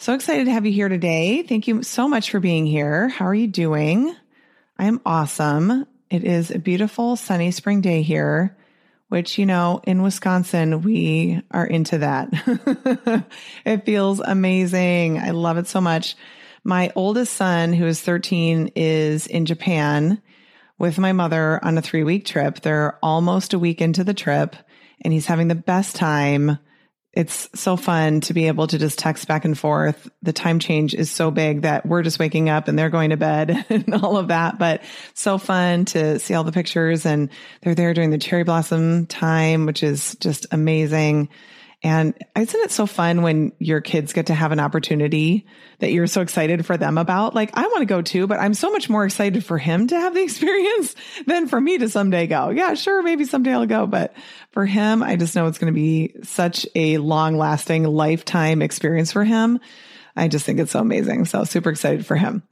So 0.00 0.14
excited 0.14 0.44
to 0.44 0.52
have 0.52 0.64
you 0.64 0.70
here 0.70 0.88
today. 0.88 1.42
Thank 1.42 1.66
you 1.66 1.82
so 1.82 2.06
much 2.06 2.30
for 2.30 2.38
being 2.38 2.66
here. 2.66 3.08
How 3.08 3.26
are 3.26 3.34
you 3.34 3.48
doing? 3.48 4.14
I 4.78 4.84
am 4.84 5.00
awesome. 5.04 5.86
It 6.08 6.22
is 6.22 6.52
a 6.52 6.60
beautiful 6.60 7.16
sunny 7.16 7.50
spring 7.50 7.80
day 7.80 8.02
here, 8.02 8.56
which, 9.08 9.38
you 9.38 9.44
know, 9.44 9.80
in 9.82 10.02
Wisconsin, 10.02 10.82
we 10.82 11.42
are 11.50 11.66
into 11.66 11.98
that. 11.98 12.28
it 13.64 13.84
feels 13.84 14.20
amazing. 14.20 15.18
I 15.18 15.30
love 15.30 15.58
it 15.58 15.66
so 15.66 15.80
much. 15.80 16.14
My 16.62 16.92
oldest 16.94 17.32
son, 17.32 17.72
who 17.72 17.84
is 17.84 18.00
13, 18.00 18.70
is 18.76 19.26
in 19.26 19.46
Japan 19.46 20.22
with 20.78 21.00
my 21.00 21.12
mother 21.12 21.58
on 21.64 21.76
a 21.76 21.82
three 21.82 22.04
week 22.04 22.24
trip. 22.24 22.60
They're 22.60 23.00
almost 23.02 23.52
a 23.52 23.58
week 23.58 23.80
into 23.80 24.04
the 24.04 24.14
trip 24.14 24.54
and 25.00 25.12
he's 25.12 25.26
having 25.26 25.48
the 25.48 25.56
best 25.56 25.96
time 25.96 26.60
it's 27.12 27.48
so 27.54 27.76
fun 27.76 28.20
to 28.22 28.34
be 28.34 28.46
able 28.48 28.66
to 28.66 28.78
just 28.78 28.98
text 28.98 29.26
back 29.26 29.44
and 29.44 29.58
forth. 29.58 30.08
The 30.22 30.32
time 30.32 30.58
change 30.58 30.94
is 30.94 31.10
so 31.10 31.30
big 31.30 31.62
that 31.62 31.86
we're 31.86 32.02
just 32.02 32.18
waking 32.18 32.48
up 32.48 32.68
and 32.68 32.78
they're 32.78 32.90
going 32.90 33.10
to 33.10 33.16
bed 33.16 33.64
and 33.70 33.94
all 33.94 34.16
of 34.16 34.28
that. 34.28 34.58
But 34.58 34.82
so 35.14 35.38
fun 35.38 35.86
to 35.86 36.18
see 36.18 36.34
all 36.34 36.44
the 36.44 36.52
pictures 36.52 37.06
and 37.06 37.30
they're 37.62 37.74
there 37.74 37.94
during 37.94 38.10
the 38.10 38.18
cherry 38.18 38.44
blossom 38.44 39.06
time, 39.06 39.66
which 39.66 39.82
is 39.82 40.16
just 40.20 40.46
amazing. 40.52 41.30
And 41.82 42.14
isn't 42.36 42.60
it 42.60 42.72
so 42.72 42.86
fun 42.86 43.22
when 43.22 43.52
your 43.60 43.80
kids 43.80 44.12
get 44.12 44.26
to 44.26 44.34
have 44.34 44.50
an 44.50 44.58
opportunity 44.58 45.46
that 45.78 45.92
you're 45.92 46.08
so 46.08 46.22
excited 46.22 46.66
for 46.66 46.76
them 46.76 46.98
about? 46.98 47.36
Like, 47.36 47.56
I 47.56 47.62
want 47.62 47.80
to 47.80 47.86
go 47.86 48.02
too, 48.02 48.26
but 48.26 48.40
I'm 48.40 48.54
so 48.54 48.72
much 48.72 48.90
more 48.90 49.04
excited 49.04 49.44
for 49.44 49.58
him 49.58 49.86
to 49.86 49.94
have 49.94 50.12
the 50.12 50.22
experience 50.24 50.96
than 51.26 51.46
for 51.46 51.60
me 51.60 51.78
to 51.78 51.88
someday 51.88 52.26
go. 52.26 52.50
Yeah, 52.50 52.74
sure, 52.74 53.02
maybe 53.04 53.24
someday 53.24 53.52
I'll 53.52 53.66
go. 53.66 53.86
But 53.86 54.14
for 54.50 54.66
him, 54.66 55.04
I 55.04 55.14
just 55.14 55.36
know 55.36 55.46
it's 55.46 55.58
going 55.58 55.72
to 55.72 55.80
be 55.80 56.14
such 56.24 56.66
a 56.74 56.98
long 56.98 57.36
lasting 57.36 57.84
lifetime 57.84 58.60
experience 58.60 59.12
for 59.12 59.22
him. 59.22 59.60
I 60.16 60.26
just 60.26 60.44
think 60.44 60.58
it's 60.58 60.72
so 60.72 60.80
amazing. 60.80 61.26
So 61.26 61.44
super 61.44 61.70
excited 61.70 62.04
for 62.04 62.16
him. 62.16 62.42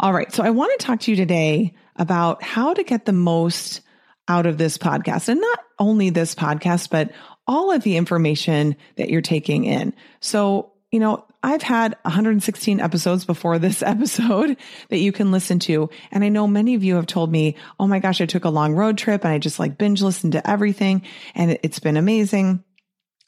All 0.00 0.12
right. 0.12 0.32
So 0.32 0.42
I 0.42 0.50
want 0.50 0.78
to 0.78 0.84
talk 0.84 1.00
to 1.00 1.12
you 1.12 1.16
today 1.16 1.74
about 1.94 2.42
how 2.42 2.74
to 2.74 2.82
get 2.82 3.04
the 3.04 3.12
most 3.12 3.82
out 4.26 4.46
of 4.46 4.58
this 4.58 4.78
podcast 4.78 5.28
and 5.28 5.40
not 5.40 5.60
only 5.78 6.10
this 6.10 6.34
podcast, 6.34 6.90
but 6.90 7.10
all 7.50 7.72
of 7.72 7.82
the 7.82 7.96
information 7.96 8.76
that 8.94 9.10
you're 9.10 9.20
taking 9.20 9.64
in. 9.64 9.92
So, 10.20 10.70
you 10.92 11.00
know, 11.00 11.26
I've 11.42 11.62
had 11.62 11.96
116 12.02 12.78
episodes 12.78 13.24
before 13.24 13.58
this 13.58 13.82
episode 13.86 14.56
that 14.88 14.98
you 14.98 15.10
can 15.10 15.32
listen 15.32 15.58
to. 15.60 15.90
And 16.12 16.22
I 16.22 16.28
know 16.28 16.46
many 16.46 16.76
of 16.76 16.84
you 16.84 16.94
have 16.94 17.06
told 17.06 17.32
me, 17.32 17.56
Oh 17.80 17.88
my 17.88 17.98
gosh, 17.98 18.20
I 18.20 18.26
took 18.26 18.44
a 18.44 18.50
long 18.50 18.74
road 18.74 18.98
trip 18.98 19.24
and 19.24 19.32
I 19.32 19.38
just 19.38 19.58
like 19.58 19.78
binge 19.78 20.00
listened 20.00 20.34
to 20.34 20.48
everything 20.48 21.02
and 21.34 21.58
it's 21.64 21.80
been 21.80 21.96
amazing. 21.96 22.62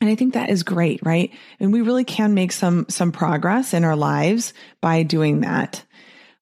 And 0.01 0.09
I 0.09 0.15
think 0.15 0.35
that 0.35 0.51
is 0.51 0.63
great, 0.63 1.01
right? 1.03 1.33
And 1.59 1.73
we 1.73 1.81
really 1.81 2.05
can 2.05 2.33
make 2.33 2.53
some, 2.53 2.87
some 2.89 3.11
progress 3.11 3.75
in 3.75 3.83
our 3.83 3.97
lives 3.97 4.55
by 4.81 5.03
doing 5.03 5.41
that. 5.41 5.85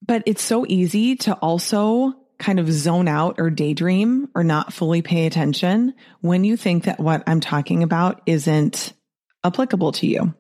But 0.05 0.23
it's 0.27 0.43
so 0.43 0.67
easy 0.69 1.17
to 1.17 1.33
also 1.35 2.13
kind 2.41 2.59
of 2.59 2.71
zone 2.73 3.07
out 3.07 3.37
or 3.39 3.51
daydream 3.51 4.29
or 4.35 4.43
not 4.43 4.73
fully 4.73 5.03
pay 5.03 5.27
attention 5.27 5.95
when 6.21 6.43
you 6.43 6.57
think 6.57 6.85
that 6.85 6.99
what 6.99 7.23
I'm 7.27 7.41
talking 7.41 7.83
about 7.83 8.21
isn't 8.27 8.93
applicable 9.45 9.93
to 9.93 10.07
you. 10.07 10.35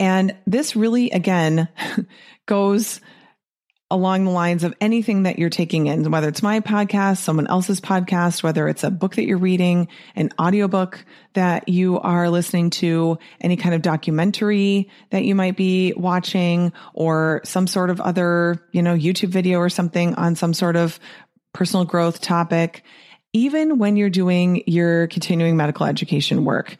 And 0.00 0.34
this 0.46 0.74
really, 0.74 1.10
again, 1.10 1.68
goes 2.46 3.00
along 3.92 4.24
the 4.24 4.30
lines 4.30 4.64
of 4.64 4.74
anything 4.80 5.24
that 5.24 5.38
you're 5.38 5.50
taking 5.50 5.86
in, 5.86 6.10
whether 6.10 6.26
it's 6.26 6.42
my 6.42 6.60
podcast, 6.60 7.18
someone 7.18 7.46
else's 7.46 7.78
podcast, 7.78 8.42
whether 8.42 8.66
it's 8.66 8.84
a 8.84 8.90
book 8.90 9.16
that 9.16 9.26
you're 9.26 9.36
reading, 9.36 9.86
an 10.16 10.30
audiobook 10.40 11.04
that 11.34 11.68
you 11.68 12.00
are 12.00 12.30
listening 12.30 12.70
to, 12.70 13.18
any 13.42 13.54
kind 13.54 13.74
of 13.74 13.82
documentary 13.82 14.88
that 15.10 15.24
you 15.24 15.34
might 15.34 15.58
be 15.58 15.92
watching, 15.94 16.72
or 16.94 17.42
some 17.44 17.66
sort 17.66 17.90
of 17.90 18.00
other, 18.00 18.66
you 18.72 18.80
know, 18.80 18.96
YouTube 18.96 19.28
video 19.28 19.58
or 19.58 19.68
something 19.68 20.14
on 20.14 20.36
some 20.36 20.54
sort 20.54 20.76
of 20.76 20.98
personal 21.52 21.84
growth 21.84 22.20
topic, 22.20 22.82
even 23.32 23.78
when 23.78 23.96
you're 23.96 24.10
doing 24.10 24.62
your 24.66 25.06
continuing 25.08 25.56
medical 25.56 25.86
education 25.86 26.44
work. 26.44 26.76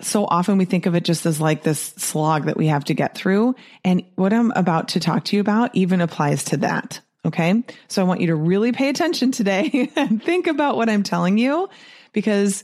So 0.00 0.26
often 0.26 0.58
we 0.58 0.66
think 0.66 0.86
of 0.86 0.94
it 0.94 1.04
just 1.04 1.24
as 1.26 1.40
like 1.40 1.62
this 1.62 1.80
slog 1.80 2.44
that 2.44 2.56
we 2.56 2.66
have 2.66 2.84
to 2.84 2.94
get 2.94 3.14
through. 3.14 3.54
And 3.84 4.04
what 4.14 4.32
I'm 4.32 4.50
about 4.52 4.88
to 4.88 5.00
talk 5.00 5.24
to 5.26 5.36
you 5.36 5.40
about 5.40 5.74
even 5.74 6.00
applies 6.00 6.44
to 6.44 6.58
that. 6.58 7.00
Okay. 7.24 7.64
So 7.88 8.02
I 8.02 8.04
want 8.04 8.20
you 8.20 8.28
to 8.28 8.36
really 8.36 8.72
pay 8.72 8.88
attention 8.88 9.32
today 9.32 9.90
and 9.96 10.22
think 10.22 10.46
about 10.46 10.76
what 10.76 10.88
I'm 10.88 11.02
telling 11.02 11.38
you 11.38 11.68
because 12.12 12.62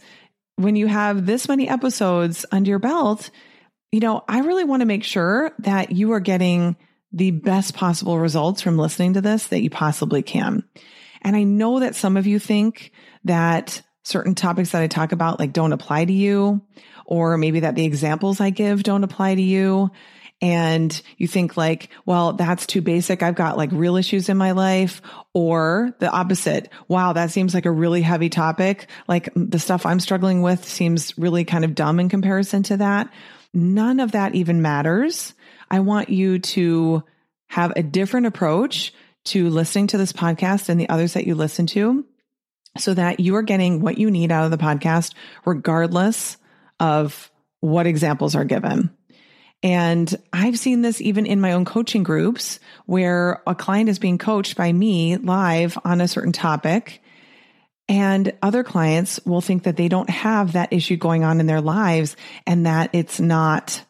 when 0.57 0.77
you 0.77 0.87
have 0.87 1.27
this 1.27 1.49
many 1.49 1.69
episodes 1.69 2.47
under 2.53 2.69
your 2.69 2.79
belt, 2.79 3.31
you 3.91 4.01
know, 4.01 4.23
I 4.29 4.41
really 4.41 4.65
want 4.65 4.81
to 4.81 4.87
make 4.87 5.05
sure 5.05 5.53
that 5.61 5.93
you 5.93 6.13
are 6.13 6.21
getting 6.21 6.77
the 7.13 7.31
best 7.31 7.75
possible 7.75 8.19
results 8.19 8.63
from 8.63 8.79
listening 8.79 9.15
to 9.15 9.21
this 9.21 9.49
that 9.49 9.63
you 9.63 9.71
possibly 9.71 10.23
can. 10.23 10.65
And 11.23 11.35
I 11.35 11.45
know 11.45 11.81
that 11.81 11.95
some 11.95 12.17
of 12.17 12.27
you 12.27 12.39
think 12.39 12.93
that 13.25 13.81
certain 14.03 14.35
topics 14.35 14.73
that 14.73 14.83
I 14.83 14.89
talk 14.89 15.13
about 15.13 15.39
like 15.39 15.53
don't 15.53 15.73
apply 15.73 16.05
to 16.05 16.13
you, 16.13 16.61
or 17.07 17.39
maybe 17.39 17.61
that 17.61 17.75
the 17.75 17.85
examples 17.85 18.41
I 18.41 18.51
give 18.51 18.83
don't 18.83 19.05
apply 19.05 19.35
to 19.37 19.43
you. 19.43 19.91
And 20.41 21.01
you 21.19 21.29
think 21.29 21.57
like, 21.57 21.91
well, 22.05 22.33
that's 22.33 22.67
too 22.67 22.83
basic. 22.83 23.23
I've 23.23 23.37
got 23.37 23.57
like 23.57 23.71
real 23.71 23.97
issues 23.97 24.29
in 24.29 24.37
my 24.37 24.51
life 24.51 25.01
or 25.33 25.95
the 26.01 26.11
opposite. 26.11 26.69
Wow. 26.89 27.13
That 27.13 27.31
seems 27.31 27.55
like 27.55 27.65
a 27.65 27.71
really 27.71 28.03
heavy 28.03 28.29
topic. 28.29 28.89
Like 29.07 29.31
the 29.37 29.61
stuff 29.61 29.87
I'm 29.87 30.01
struggling 30.01 30.43
with 30.43 30.65
seems 30.65 31.17
really 31.17 31.45
kind 31.45 31.65
of 31.65 31.77
dumb 31.77 32.01
in 32.01 32.09
comparison 32.09 32.65
to 32.65 32.79
that. 32.79 33.09
None 33.55 34.01
of 34.01 34.13
that 34.13 34.35
even 34.35 34.63
matters. 34.63 35.33
I 35.71 35.79
want 35.79 36.09
you 36.09 36.41
to 36.41 37.05
have 37.47 37.75
a 37.77 37.83
different 37.85 38.27
approach 38.27 38.93
to 39.25 39.49
listening 39.49 39.87
to 39.89 39.99
this 39.99 40.13
podcast 40.13 40.69
and 40.69 40.81
the 40.81 40.89
others 40.89 41.15
that 41.15 41.27
you 41.27 41.35
listen 41.35 41.67
to 41.69 42.05
so 42.79 42.95
that 42.95 43.21
you 43.21 43.37
are 43.37 43.43
getting 43.43 43.81
what 43.81 43.99
you 43.99 44.11
need 44.11 44.33
out 44.33 44.45
of 44.45 44.51
the 44.51 44.59
podcast, 44.59 45.15
regardless 45.45 46.37
of 46.81 47.31
what 47.61 47.87
examples 47.87 48.35
are 48.35 48.45
given. 48.45 48.91
And 49.63 50.13
I've 50.33 50.59
seen 50.59 50.83
this 50.83 51.01
even 51.01 51.27
in 51.27 51.41
my 51.41 51.53
own 51.53 51.65
coaching 51.65 52.03
groups 52.03 52.59
where 52.87 53.43
a 53.47 53.55
client 53.55 53.89
is 53.89 54.01
being 54.01 54.19
coached 54.19 54.57
by 54.57 54.73
me 54.73 55.17
live 55.17 55.79
on 55.85 56.01
a 56.01 56.09
certain 56.09 56.33
topic. 56.33 57.01
And 57.89 58.33
other 58.43 58.65
clients 58.65 59.21
will 59.25 59.41
think 59.41 59.65
that 59.65 59.77
they 59.77 59.89
don't 59.89 60.11
have 60.11 60.53
that 60.53 60.73
issue 60.73 60.97
going 60.97 61.23
on 61.23 61.39
in 61.39 61.47
their 61.47 61.61
lives 61.61 62.17
and 62.47 62.67
that 62.67 62.91
it's 62.93 63.21
not 63.21 63.85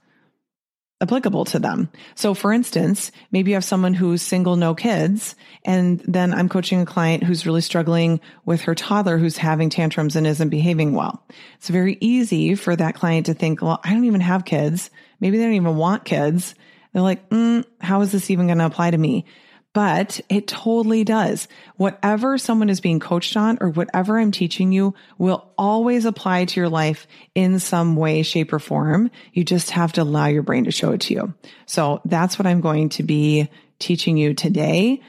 applicable 1.03 1.45
to 1.47 1.59
them. 1.59 1.91
So 2.15 2.33
for 2.33 2.53
instance, 2.53 3.11
maybe 3.33 3.51
you 3.51 3.57
have 3.57 3.65
someone 3.65 3.93
who's 3.93 4.23
single, 4.23 4.57
no 4.57 4.75
kids, 4.75 5.35
and 5.65 6.01
then 6.07 6.33
I'm 6.33 6.49
coaching 6.49 6.81
a 6.81 6.87
client 6.87 7.25
who's 7.25 7.45
really 7.45 7.61
struggling 7.61 8.21
with 8.47 8.63
her 8.63 8.75
toddler 8.75 9.19
who's 9.19 9.37
having 9.37 9.69
tantrums 9.69 10.17
and 10.17 10.27
isn't 10.27 10.49
behaving 10.49 10.95
well. 10.95 11.23
It's 11.57 11.69
very 11.69 11.99
easy 12.01 12.55
for 12.55 12.75
that 12.77 12.95
client 12.95 13.27
to 13.27 13.35
think, 13.35 13.61
well, 13.61 13.81
I 13.85 13.93
don't 13.93 14.05
even 14.05 14.21
have 14.21 14.45
kids. 14.45 14.91
Maybe 15.21 15.37
they 15.37 15.45
don't 15.45 15.55
even 15.55 15.77
want 15.77 16.05
kids. 16.05 16.55
They're 16.93 17.03
like, 17.03 17.29
mm, 17.31 17.65
how 17.81 18.01
is 18.03 18.13
this 18.13 18.31
even 18.31 18.47
going 18.47 18.59
to 18.59 18.67
apply 18.67 18.91
to 18.91 18.99
me? 18.99 19.27
But 19.73 20.21
it 20.29 20.47
totally 20.47 21.05
does. 21.05 21.49
Whatever 21.77 22.37
someone 22.39 22.69
is 22.69 22.81
being 22.81 23.01
coached 23.01 23.37
on 23.37 23.59
or 23.61 23.71
whatever 23.71 24.19
I'm 24.19 24.31
teaching 24.31 24.73
you 24.73 24.95
will 25.19 25.51
always 25.57 26.05
apply 26.05 26.45
to 26.45 26.61
your 26.61 26.69
life 26.69 27.07
in 27.35 27.59
some 27.59 27.97
way, 27.97 28.23
shape, 28.23 28.53
or 28.53 28.59
form. 28.59 29.11
You 29.33 29.45
just 29.45 29.71
have 29.71 29.93
to 29.95 30.03
allow 30.03 30.27
your 30.27 30.43
brain 30.43 30.65
to 30.65 30.71
show 30.71 30.93
it 30.93 31.03
to 31.03 31.15
you. 31.15 31.35
So 31.67 32.01
that's 32.05 32.39
what 32.39 32.47
I'm 32.47 32.61
going 32.61 32.91
to 32.91 33.03
be 33.03 33.49
teaching 33.79 34.17
you 34.17 34.35
today. 34.35 35.01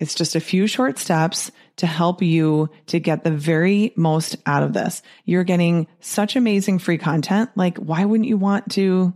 It's 0.00 0.14
just 0.14 0.36
a 0.36 0.40
few 0.40 0.66
short 0.66 0.98
steps 0.98 1.50
to 1.76 1.86
help 1.86 2.22
you 2.22 2.70
to 2.86 3.00
get 3.00 3.24
the 3.24 3.30
very 3.30 3.92
most 3.96 4.36
out 4.46 4.62
of 4.62 4.72
this. 4.72 5.02
You're 5.24 5.44
getting 5.44 5.86
such 6.00 6.36
amazing 6.36 6.80
free 6.80 6.98
content. 6.98 7.50
Like, 7.56 7.78
why 7.78 8.04
wouldn't 8.04 8.28
you 8.28 8.36
want 8.36 8.72
to 8.72 9.12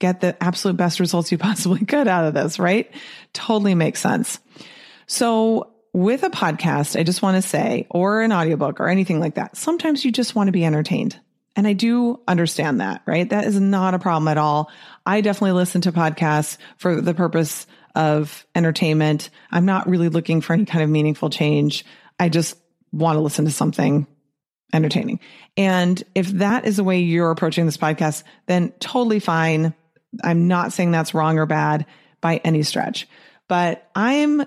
get 0.00 0.20
the 0.20 0.42
absolute 0.42 0.76
best 0.76 0.98
results 0.98 1.30
you 1.30 1.38
possibly 1.38 1.84
could 1.86 2.08
out 2.08 2.24
of 2.24 2.34
this, 2.34 2.58
right? 2.58 2.90
Totally 3.32 3.76
makes 3.76 4.00
sense. 4.00 4.40
So 5.06 5.72
with 5.92 6.24
a 6.24 6.30
podcast, 6.30 6.98
I 6.98 7.04
just 7.04 7.22
want 7.22 7.36
to 7.36 7.48
say, 7.48 7.86
or 7.90 8.22
an 8.22 8.32
audiobook 8.32 8.80
or 8.80 8.88
anything 8.88 9.20
like 9.20 9.34
that, 9.34 9.56
sometimes 9.56 10.04
you 10.04 10.10
just 10.10 10.34
want 10.34 10.48
to 10.48 10.52
be 10.52 10.64
entertained. 10.64 11.18
And 11.56 11.66
I 11.66 11.72
do 11.72 12.20
understand 12.26 12.80
that, 12.80 13.02
right? 13.06 13.28
That 13.28 13.44
is 13.44 13.60
not 13.60 13.94
a 13.94 13.98
problem 13.98 14.28
at 14.28 14.38
all. 14.38 14.70
I 15.04 15.20
definitely 15.20 15.52
listen 15.52 15.80
to 15.82 15.92
podcasts 15.92 16.58
for 16.76 17.00
the 17.00 17.14
purpose 17.14 17.66
of 17.94 18.46
entertainment. 18.54 19.30
I'm 19.50 19.66
not 19.66 19.88
really 19.88 20.08
looking 20.08 20.40
for 20.40 20.52
any 20.52 20.64
kind 20.64 20.82
of 20.82 20.90
meaningful 20.90 21.28
change. 21.28 21.84
I 22.18 22.28
just 22.28 22.56
want 22.92 23.16
to 23.16 23.20
listen 23.20 23.44
to 23.46 23.50
something 23.50 24.06
entertaining. 24.72 25.18
And 25.56 26.00
if 26.14 26.28
that 26.28 26.66
is 26.66 26.76
the 26.76 26.84
way 26.84 27.00
you're 27.00 27.32
approaching 27.32 27.66
this 27.66 27.76
podcast, 27.76 28.22
then 28.46 28.72
totally 28.78 29.18
fine. 29.18 29.74
I'm 30.22 30.48
not 30.48 30.72
saying 30.72 30.90
that's 30.90 31.14
wrong 31.14 31.38
or 31.38 31.46
bad 31.46 31.86
by 32.20 32.36
any 32.38 32.62
stretch, 32.62 33.08
but 33.48 33.88
I'm 33.94 34.44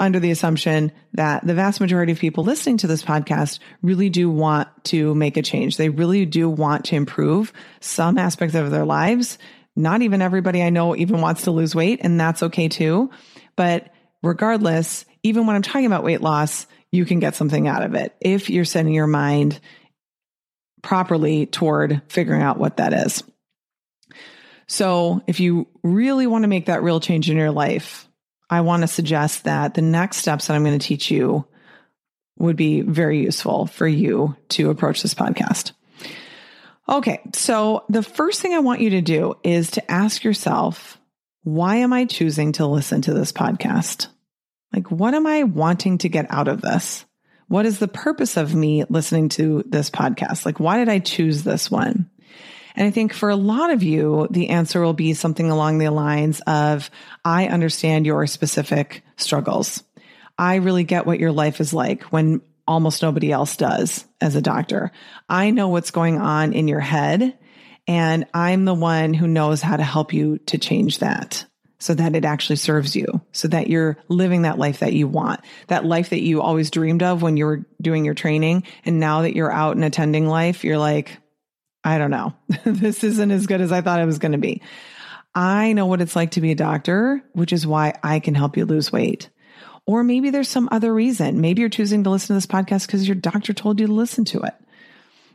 under 0.00 0.18
the 0.18 0.32
assumption 0.32 0.90
that 1.12 1.46
the 1.46 1.54
vast 1.54 1.80
majority 1.80 2.10
of 2.10 2.18
people 2.18 2.42
listening 2.42 2.76
to 2.78 2.88
this 2.88 3.04
podcast 3.04 3.60
really 3.82 4.10
do 4.10 4.28
want 4.28 4.68
to 4.84 5.14
make 5.14 5.36
a 5.36 5.42
change. 5.42 5.76
They 5.76 5.90
really 5.90 6.26
do 6.26 6.50
want 6.50 6.86
to 6.86 6.96
improve 6.96 7.52
some 7.80 8.18
aspects 8.18 8.56
of 8.56 8.70
their 8.70 8.84
lives. 8.84 9.38
Not 9.76 10.02
even 10.02 10.20
everybody 10.20 10.62
I 10.62 10.70
know 10.70 10.96
even 10.96 11.20
wants 11.20 11.42
to 11.42 11.52
lose 11.52 11.74
weight, 11.74 12.00
and 12.02 12.18
that's 12.18 12.42
okay 12.42 12.68
too. 12.68 13.10
But 13.54 13.90
regardless, 14.22 15.04
even 15.22 15.46
when 15.46 15.54
I'm 15.54 15.62
talking 15.62 15.86
about 15.86 16.04
weight 16.04 16.20
loss, 16.20 16.66
you 16.90 17.04
can 17.04 17.20
get 17.20 17.36
something 17.36 17.68
out 17.68 17.82
of 17.82 17.94
it 17.94 18.14
if 18.20 18.50
you're 18.50 18.64
setting 18.64 18.92
your 18.92 19.06
mind 19.06 19.60
properly 20.82 21.46
toward 21.46 22.02
figuring 22.08 22.42
out 22.42 22.58
what 22.58 22.78
that 22.78 22.92
is. 22.92 23.22
So, 24.72 25.20
if 25.26 25.38
you 25.38 25.68
really 25.82 26.26
want 26.26 26.44
to 26.44 26.48
make 26.48 26.64
that 26.64 26.82
real 26.82 26.98
change 26.98 27.28
in 27.28 27.36
your 27.36 27.50
life, 27.50 28.08
I 28.48 28.62
want 28.62 28.80
to 28.80 28.86
suggest 28.86 29.44
that 29.44 29.74
the 29.74 29.82
next 29.82 30.16
steps 30.16 30.46
that 30.46 30.54
I'm 30.54 30.64
going 30.64 30.78
to 30.78 30.86
teach 30.86 31.10
you 31.10 31.44
would 32.38 32.56
be 32.56 32.80
very 32.80 33.20
useful 33.20 33.66
for 33.66 33.86
you 33.86 34.34
to 34.48 34.70
approach 34.70 35.02
this 35.02 35.12
podcast. 35.12 35.72
Okay, 36.88 37.20
so 37.34 37.84
the 37.90 38.02
first 38.02 38.40
thing 38.40 38.54
I 38.54 38.60
want 38.60 38.80
you 38.80 38.88
to 38.90 39.02
do 39.02 39.34
is 39.44 39.72
to 39.72 39.90
ask 39.90 40.24
yourself, 40.24 40.98
why 41.42 41.76
am 41.76 41.92
I 41.92 42.06
choosing 42.06 42.52
to 42.52 42.66
listen 42.66 43.02
to 43.02 43.12
this 43.12 43.30
podcast? 43.30 44.06
Like, 44.72 44.90
what 44.90 45.12
am 45.12 45.26
I 45.26 45.42
wanting 45.42 45.98
to 45.98 46.08
get 46.08 46.30
out 46.30 46.48
of 46.48 46.62
this? 46.62 47.04
What 47.48 47.66
is 47.66 47.78
the 47.78 47.88
purpose 47.88 48.38
of 48.38 48.54
me 48.54 48.84
listening 48.88 49.28
to 49.30 49.64
this 49.66 49.90
podcast? 49.90 50.46
Like, 50.46 50.60
why 50.60 50.78
did 50.78 50.88
I 50.88 50.98
choose 50.98 51.42
this 51.42 51.70
one? 51.70 52.08
And 52.74 52.86
I 52.86 52.90
think 52.90 53.12
for 53.12 53.30
a 53.30 53.36
lot 53.36 53.70
of 53.70 53.82
you, 53.82 54.26
the 54.30 54.50
answer 54.50 54.80
will 54.80 54.92
be 54.92 55.14
something 55.14 55.50
along 55.50 55.78
the 55.78 55.90
lines 55.90 56.40
of, 56.46 56.90
I 57.24 57.48
understand 57.48 58.06
your 58.06 58.26
specific 58.26 59.02
struggles. 59.16 59.82
I 60.38 60.56
really 60.56 60.84
get 60.84 61.06
what 61.06 61.20
your 61.20 61.32
life 61.32 61.60
is 61.60 61.74
like 61.74 62.04
when 62.04 62.40
almost 62.66 63.02
nobody 63.02 63.30
else 63.32 63.56
does 63.56 64.06
as 64.20 64.36
a 64.36 64.42
doctor. 64.42 64.92
I 65.28 65.50
know 65.50 65.68
what's 65.68 65.90
going 65.90 66.18
on 66.18 66.52
in 66.52 66.68
your 66.68 66.80
head 66.80 67.38
and 67.86 68.26
I'm 68.32 68.64
the 68.64 68.74
one 68.74 69.14
who 69.14 69.26
knows 69.26 69.60
how 69.60 69.76
to 69.76 69.82
help 69.82 70.12
you 70.12 70.38
to 70.46 70.58
change 70.58 70.98
that 70.98 71.44
so 71.78 71.94
that 71.94 72.14
it 72.14 72.24
actually 72.24 72.56
serves 72.56 72.94
you, 72.94 73.06
so 73.32 73.48
that 73.48 73.66
you're 73.66 73.98
living 74.06 74.42
that 74.42 74.56
life 74.56 74.78
that 74.78 74.92
you 74.92 75.08
want, 75.08 75.40
that 75.66 75.84
life 75.84 76.10
that 76.10 76.22
you 76.22 76.40
always 76.40 76.70
dreamed 76.70 77.02
of 77.02 77.22
when 77.22 77.36
you 77.36 77.44
were 77.44 77.66
doing 77.80 78.04
your 78.04 78.14
training. 78.14 78.62
And 78.84 79.00
now 79.00 79.22
that 79.22 79.34
you're 79.34 79.50
out 79.50 79.74
and 79.74 79.84
attending 79.84 80.28
life, 80.28 80.62
you're 80.62 80.78
like, 80.78 81.18
I 81.84 81.98
don't 81.98 82.10
know. 82.10 82.34
this 82.64 83.02
isn't 83.04 83.30
as 83.30 83.46
good 83.46 83.60
as 83.60 83.72
I 83.72 83.80
thought 83.80 84.00
it 84.00 84.06
was 84.06 84.18
going 84.18 84.32
to 84.32 84.38
be. 84.38 84.62
I 85.34 85.72
know 85.72 85.86
what 85.86 86.00
it's 86.00 86.16
like 86.16 86.32
to 86.32 86.40
be 86.40 86.52
a 86.52 86.56
doctor, 86.56 87.22
which 87.32 87.52
is 87.52 87.66
why 87.66 87.94
I 88.02 88.20
can 88.20 88.34
help 88.34 88.56
you 88.56 88.66
lose 88.66 88.92
weight. 88.92 89.30
Or 89.86 90.04
maybe 90.04 90.30
there's 90.30 90.48
some 90.48 90.68
other 90.70 90.92
reason. 90.92 91.40
Maybe 91.40 91.60
you're 91.60 91.68
choosing 91.68 92.04
to 92.04 92.10
listen 92.10 92.28
to 92.28 92.34
this 92.34 92.46
podcast 92.46 92.86
because 92.86 93.08
your 93.08 93.16
doctor 93.16 93.52
told 93.52 93.80
you 93.80 93.86
to 93.86 93.92
listen 93.92 94.24
to 94.26 94.42
it. 94.42 94.54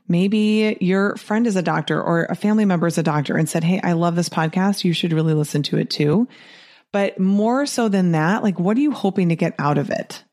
Maybe 0.08 0.78
your 0.80 1.18
friend 1.18 1.46
is 1.46 1.58
a 1.58 1.62
doctor 1.62 2.02
or 2.02 2.26
a 2.26 2.36
family 2.36 2.64
member 2.64 2.88
is 2.88 2.98
a 2.98 3.04
doctor 3.04 3.36
and 3.36 3.50
said, 3.50 3.64
Hey, 3.64 3.82
I 3.84 3.92
love 3.94 4.16
this 4.16 4.30
podcast. 4.30 4.86
You 4.86 4.94
should 4.94 5.12
really 5.12 5.34
listen 5.34 5.64
to 5.64 5.78
it 5.78 5.90
too. 5.90 6.30
But 6.94 7.20
more 7.20 7.66
so 7.66 7.90
than 7.90 8.14
that, 8.14 8.44
like, 8.44 8.58
what 8.58 8.78
are 8.78 8.82
you 8.82 8.92
hoping 8.92 9.30
to 9.30 9.36
get 9.36 9.54
out 9.60 9.78
of 9.78 9.90
it? 9.90 10.24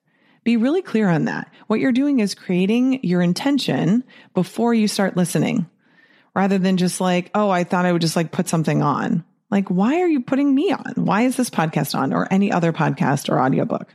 Be 0.44 0.56
really 0.56 0.82
clear 0.82 1.08
on 1.08 1.24
that. 1.24 1.50
What 1.66 1.80
you're 1.80 1.90
doing 1.90 2.20
is 2.20 2.36
creating 2.36 3.02
your 3.02 3.20
intention 3.20 4.04
before 4.34 4.74
you 4.74 4.86
start 4.86 5.16
listening 5.16 5.68
rather 6.34 6.58
than 6.58 6.76
just 6.76 7.00
like, 7.00 7.30
oh, 7.34 7.50
I 7.50 7.64
thought 7.64 7.86
I 7.86 7.92
would 7.92 8.02
just 8.02 8.16
like 8.16 8.32
put 8.32 8.48
something 8.48 8.82
on. 8.82 9.24
Like, 9.50 9.68
why 9.68 10.00
are 10.00 10.08
you 10.08 10.20
putting 10.20 10.54
me 10.54 10.72
on? 10.72 10.94
Why 10.96 11.22
is 11.22 11.36
this 11.36 11.50
podcast 11.50 11.94
on 11.94 12.12
or 12.12 12.26
any 12.30 12.50
other 12.50 12.72
podcast 12.72 13.28
or 13.28 13.40
audiobook? 13.40 13.94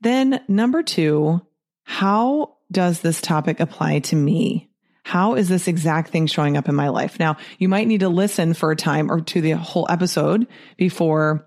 Then 0.00 0.40
number 0.46 0.82
two, 0.82 1.40
how 1.84 2.56
does 2.70 3.00
this 3.00 3.20
topic 3.20 3.60
apply 3.60 4.00
to 4.00 4.16
me? 4.16 4.68
How 5.04 5.36
is 5.36 5.48
this 5.48 5.68
exact 5.68 6.10
thing 6.10 6.26
showing 6.26 6.58
up 6.58 6.68
in 6.68 6.74
my 6.74 6.90
life? 6.90 7.18
Now, 7.18 7.38
you 7.58 7.68
might 7.68 7.88
need 7.88 8.00
to 8.00 8.10
listen 8.10 8.52
for 8.52 8.70
a 8.70 8.76
time 8.76 9.10
or 9.10 9.22
to 9.22 9.40
the 9.40 9.52
whole 9.52 9.86
episode 9.88 10.46
before 10.76 11.46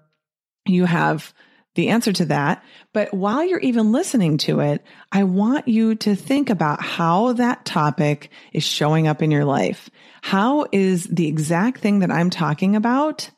you 0.65 0.86
have 0.86 1.31
the 1.75 1.89
answer 1.89 2.11
to 2.13 2.25
that. 2.25 2.63
But 2.93 3.13
while 3.13 3.43
you're 3.43 3.59
even 3.59 3.91
listening 3.91 4.37
to 4.39 4.59
it, 4.59 4.83
I 5.11 5.23
want 5.23 5.67
you 5.67 5.95
to 5.95 6.15
think 6.15 6.49
about 6.49 6.81
how 6.81 7.33
that 7.33 7.65
topic 7.65 8.29
is 8.53 8.63
showing 8.63 9.07
up 9.07 9.21
in 9.21 9.31
your 9.31 9.45
life. 9.45 9.89
How 10.21 10.67
is 10.71 11.05
the 11.05 11.27
exact 11.27 11.79
thing 11.79 11.99
that 11.99 12.11
I'm 12.11 12.29
talking 12.29 12.75
about 12.75 13.29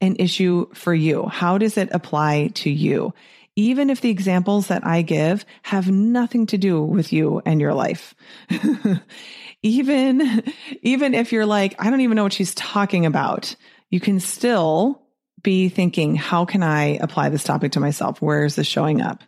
an 0.00 0.16
issue 0.16 0.66
for 0.74 0.94
you? 0.94 1.26
How 1.26 1.58
does 1.58 1.76
it 1.76 1.88
apply 1.92 2.48
to 2.54 2.70
you? 2.70 3.14
Even 3.56 3.90
if 3.90 4.00
the 4.00 4.10
examples 4.10 4.68
that 4.68 4.86
I 4.86 5.02
give 5.02 5.44
have 5.62 5.90
nothing 5.90 6.46
to 6.46 6.58
do 6.58 6.80
with 6.80 7.12
you 7.12 7.42
and 7.44 7.60
your 7.60 7.74
life. 7.74 8.14
even, 9.62 10.44
even 10.82 11.14
if 11.14 11.32
you're 11.32 11.46
like, 11.46 11.74
I 11.78 11.90
don't 11.90 12.02
even 12.02 12.14
know 12.14 12.22
what 12.22 12.32
she's 12.32 12.54
talking 12.54 13.04
about, 13.04 13.56
you 13.90 13.98
can 13.98 14.20
still 14.20 15.02
be 15.42 15.68
thinking, 15.68 16.16
how 16.16 16.44
can 16.44 16.62
I 16.62 16.96
apply 16.96 17.28
this 17.28 17.44
topic 17.44 17.72
to 17.72 17.80
myself? 17.80 18.20
Where 18.20 18.44
is 18.44 18.56
this 18.56 18.66
showing 18.66 19.00
up? 19.00 19.22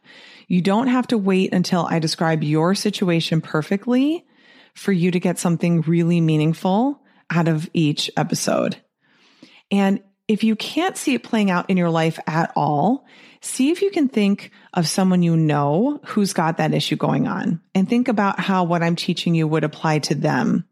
You 0.49 0.61
don't 0.61 0.89
have 0.89 1.07
to 1.09 1.19
wait 1.19 1.55
until 1.55 1.87
I 1.89 1.99
describe 1.99 2.43
your 2.43 2.75
situation 2.75 3.41
perfectly 3.41 4.27
for 4.75 4.93
you 4.93 5.11
to 5.11 5.21
get 5.21 5.39
something 5.39 5.83
really 5.83 6.21
meaningful 6.21 7.01
out 7.31 7.49
of 7.49 7.69
each 7.73 8.11
episode. 8.17 8.77
And 9.71 10.01
if 10.27 10.45
you 10.45 10.57
can't 10.57 10.97
see 10.97 11.15
it 11.15 11.23
playing 11.23 11.51
out 11.51 11.71
in 11.71 11.77
your 11.77 11.91
life 11.91 12.19
at 12.27 12.53
all, 12.57 13.05
see 13.41 13.71
if 13.71 13.83
you 13.83 13.91
can 13.91 14.09
think 14.09 14.51
of 14.75 14.89
someone 14.89 15.23
you 15.23 15.37
know 15.37 16.01
who's 16.07 16.33
got 16.33 16.59
that 16.59 16.75
issue 16.75 16.97
going 16.97 17.27
on 17.27 17.61
and 17.75 17.89
think 17.89 18.09
about 18.09 18.39
how 18.39 18.65
what 18.65 18.83
I'm 18.83 18.97
teaching 18.97 19.35
you 19.35 19.47
would 19.49 19.65
apply 19.65 20.01
to 20.01 20.15
them. 20.15 20.67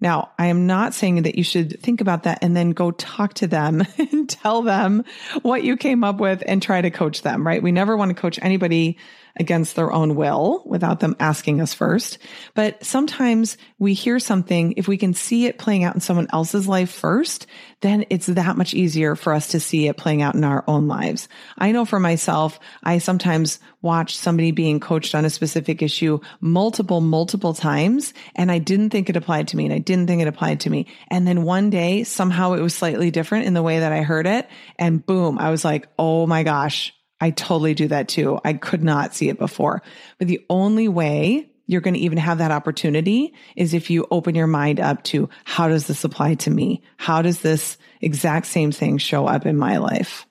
Now, 0.00 0.30
I 0.38 0.46
am 0.46 0.66
not 0.66 0.94
saying 0.94 1.22
that 1.22 1.34
you 1.34 1.44
should 1.44 1.80
think 1.80 2.00
about 2.00 2.22
that 2.22 2.38
and 2.42 2.56
then 2.56 2.70
go 2.70 2.90
talk 2.90 3.34
to 3.34 3.46
them 3.46 3.84
and 3.98 4.28
tell 4.28 4.62
them 4.62 5.04
what 5.42 5.62
you 5.62 5.76
came 5.76 6.04
up 6.04 6.18
with 6.18 6.42
and 6.46 6.62
try 6.62 6.80
to 6.80 6.90
coach 6.90 7.22
them, 7.22 7.46
right? 7.46 7.62
We 7.62 7.72
never 7.72 7.96
want 7.96 8.10
to 8.10 8.20
coach 8.20 8.38
anybody 8.40 8.96
against 9.40 9.74
their 9.74 9.90
own 9.90 10.14
will 10.14 10.62
without 10.66 11.00
them 11.00 11.16
asking 11.18 11.60
us 11.60 11.74
first. 11.74 12.18
But 12.54 12.84
sometimes 12.84 13.56
we 13.78 13.94
hear 13.94 14.20
something, 14.20 14.74
if 14.76 14.86
we 14.86 14.98
can 14.98 15.14
see 15.14 15.46
it 15.46 15.58
playing 15.58 15.82
out 15.82 15.94
in 15.94 16.00
someone 16.00 16.28
else's 16.32 16.68
life 16.68 16.90
first, 16.90 17.46
then 17.80 18.04
it's 18.10 18.26
that 18.26 18.58
much 18.58 18.74
easier 18.74 19.16
for 19.16 19.32
us 19.32 19.48
to 19.48 19.60
see 19.60 19.88
it 19.88 19.96
playing 19.96 20.20
out 20.20 20.34
in 20.34 20.44
our 20.44 20.62
own 20.68 20.86
lives. 20.86 21.28
I 21.56 21.72
know 21.72 21.86
for 21.86 21.98
myself, 21.98 22.60
I 22.84 22.98
sometimes 22.98 23.58
watch 23.82 24.14
somebody 24.14 24.50
being 24.52 24.78
coached 24.78 25.14
on 25.14 25.24
a 25.24 25.30
specific 25.30 25.80
issue 25.80 26.20
multiple, 26.40 27.00
multiple 27.00 27.54
times, 27.54 28.12
and 28.36 28.52
I 28.52 28.58
didn't 28.58 28.90
think 28.90 29.08
it 29.08 29.16
applied 29.16 29.48
to 29.48 29.56
me 29.56 29.64
and 29.64 29.72
I 29.72 29.78
didn't 29.78 30.06
think 30.06 30.20
it 30.20 30.28
applied 30.28 30.60
to 30.60 30.70
me. 30.70 30.86
And 31.08 31.26
then 31.26 31.44
one 31.44 31.70
day, 31.70 32.04
somehow 32.04 32.52
it 32.52 32.60
was 32.60 32.74
slightly 32.74 33.10
different 33.10 33.46
in 33.46 33.54
the 33.54 33.62
way 33.62 33.80
that 33.80 33.92
I 33.92 34.02
heard 34.02 34.26
it. 34.26 34.46
And 34.78 35.04
boom, 35.04 35.38
I 35.38 35.50
was 35.50 35.64
like, 35.64 35.88
oh 35.98 36.26
my 36.26 36.42
gosh, 36.42 36.92
I 37.20 37.30
totally 37.30 37.74
do 37.74 37.88
that 37.88 38.08
too. 38.08 38.40
I 38.44 38.54
could 38.54 38.82
not 38.82 39.14
see 39.14 39.28
it 39.28 39.38
before. 39.38 39.82
But 40.18 40.28
the 40.28 40.44
only 40.48 40.88
way 40.88 41.50
you're 41.66 41.80
going 41.80 41.94
to 41.94 42.00
even 42.00 42.18
have 42.18 42.38
that 42.38 42.50
opportunity 42.50 43.32
is 43.56 43.74
if 43.74 43.90
you 43.90 44.06
open 44.10 44.34
your 44.34 44.48
mind 44.48 44.80
up 44.80 45.04
to 45.04 45.28
how 45.44 45.68
does 45.68 45.86
this 45.86 46.02
apply 46.02 46.34
to 46.34 46.50
me? 46.50 46.82
How 46.96 47.22
does 47.22 47.40
this 47.40 47.78
exact 48.00 48.46
same 48.46 48.72
thing 48.72 48.98
show 48.98 49.26
up 49.26 49.46
in 49.46 49.56
my 49.56 49.76
life? 49.76 50.26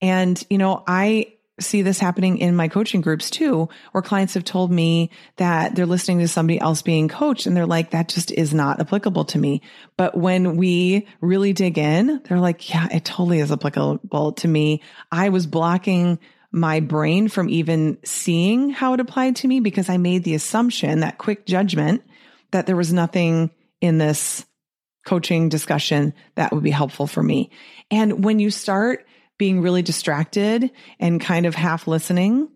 And, 0.00 0.42
you 0.50 0.58
know, 0.58 0.84
I 0.86 1.34
see 1.60 1.82
this 1.82 1.98
happening 1.98 2.38
in 2.38 2.56
my 2.56 2.68
coaching 2.68 3.00
groups 3.00 3.30
too, 3.30 3.68
where 3.92 4.02
clients 4.02 4.34
have 4.34 4.44
told 4.44 4.70
me 4.70 5.10
that 5.36 5.74
they're 5.74 5.86
listening 5.86 6.18
to 6.18 6.28
somebody 6.28 6.58
else 6.58 6.82
being 6.82 7.08
coached 7.08 7.46
and 7.46 7.56
they're 7.56 7.66
like, 7.66 7.90
that 7.90 8.08
just 8.08 8.32
is 8.32 8.52
not 8.52 8.80
applicable 8.80 9.24
to 9.26 9.38
me. 9.38 9.62
But 9.96 10.16
when 10.16 10.56
we 10.56 11.06
really 11.20 11.52
dig 11.52 11.78
in, 11.78 12.20
they're 12.24 12.40
like, 12.40 12.68
yeah, 12.68 12.88
it 12.92 13.04
totally 13.04 13.38
is 13.38 13.52
applicable 13.52 14.32
to 14.32 14.48
me. 14.48 14.82
I 15.12 15.28
was 15.28 15.46
blocking 15.46 16.18
my 16.50 16.80
brain 16.80 17.28
from 17.28 17.48
even 17.48 17.98
seeing 18.04 18.70
how 18.70 18.94
it 18.94 19.00
applied 19.00 19.36
to 19.36 19.48
me 19.48 19.60
because 19.60 19.88
I 19.88 19.96
made 19.96 20.24
the 20.24 20.34
assumption, 20.34 21.00
that 21.00 21.18
quick 21.18 21.46
judgment, 21.46 22.02
that 22.52 22.66
there 22.66 22.76
was 22.76 22.92
nothing 22.92 23.50
in 23.80 23.98
this 23.98 24.44
coaching 25.04 25.48
discussion 25.48 26.14
that 26.36 26.52
would 26.52 26.62
be 26.62 26.70
helpful 26.70 27.06
for 27.06 27.22
me. 27.22 27.50
And 27.90 28.24
when 28.24 28.38
you 28.38 28.50
start 28.50 29.04
being 29.38 29.60
really 29.60 29.82
distracted 29.82 30.70
and 30.98 31.20
kind 31.20 31.46
of 31.46 31.54
half 31.54 31.86
listening, 31.86 32.48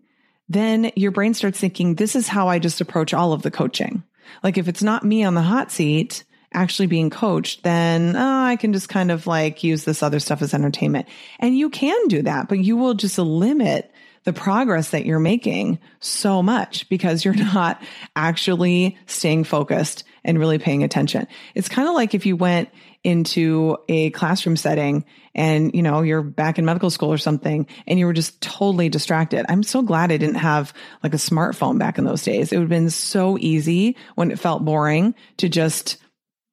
then 0.47 0.91
your 0.95 1.11
brain 1.11 1.33
starts 1.33 1.59
thinking, 1.59 1.95
this 1.95 2.15
is 2.15 2.27
how 2.27 2.47
I 2.47 2.59
just 2.59 2.81
approach 2.81 3.13
all 3.13 3.33
of 3.33 3.41
the 3.41 3.51
coaching. 3.51 4.03
Like 4.43 4.57
if 4.57 4.67
it's 4.67 4.83
not 4.83 5.05
me 5.05 5.23
on 5.23 5.33
the 5.33 5.41
hot 5.41 5.71
seat, 5.71 6.23
actually 6.53 6.87
being 6.87 7.09
coached, 7.09 7.63
then 7.63 8.15
oh, 8.15 8.43
I 8.43 8.55
can 8.55 8.73
just 8.73 8.89
kind 8.89 9.11
of 9.11 9.27
like 9.27 9.63
use 9.63 9.83
this 9.83 10.01
other 10.01 10.19
stuff 10.19 10.41
as 10.41 10.53
entertainment. 10.53 11.07
And 11.39 11.57
you 11.57 11.69
can 11.69 12.07
do 12.07 12.23
that, 12.23 12.49
but 12.49 12.59
you 12.59 12.75
will 12.75 12.95
just 12.95 13.17
limit 13.17 13.91
the 14.23 14.33
progress 14.33 14.89
that 14.89 15.05
you're 15.05 15.19
making 15.19 15.79
so 15.99 16.41
much 16.41 16.89
because 16.89 17.23
you're 17.23 17.33
not 17.53 17.81
actually 18.15 18.97
staying 19.05 19.43
focused 19.43 20.03
and 20.23 20.39
really 20.39 20.57
paying 20.57 20.83
attention. 20.83 21.27
It's 21.55 21.69
kind 21.69 21.87
of 21.87 21.95
like 21.95 22.13
if 22.13 22.25
you 22.25 22.35
went 22.35 22.69
into 23.03 23.77
a 23.87 24.09
classroom 24.11 24.57
setting 24.57 25.05
and 25.33 25.73
you 25.73 25.81
know 25.81 26.01
you're 26.01 26.21
back 26.21 26.59
in 26.59 26.65
medical 26.65 26.89
school 26.89 27.13
or 27.13 27.17
something 27.17 27.65
and 27.87 27.97
you 27.97 28.05
were 28.05 28.13
just 28.13 28.41
totally 28.41 28.89
distracted. 28.89 29.45
I'm 29.47 29.63
so 29.63 29.81
glad 29.81 30.11
i 30.11 30.17
didn't 30.17 30.35
have 30.35 30.73
like 31.01 31.13
a 31.13 31.17
smartphone 31.17 31.79
back 31.79 31.97
in 31.97 32.03
those 32.03 32.23
days. 32.23 32.51
It 32.51 32.57
would 32.57 32.63
have 32.63 32.69
been 32.69 32.89
so 32.89 33.37
easy 33.39 33.95
when 34.15 34.31
it 34.31 34.39
felt 34.39 34.65
boring 34.65 35.15
to 35.37 35.47
just 35.47 35.97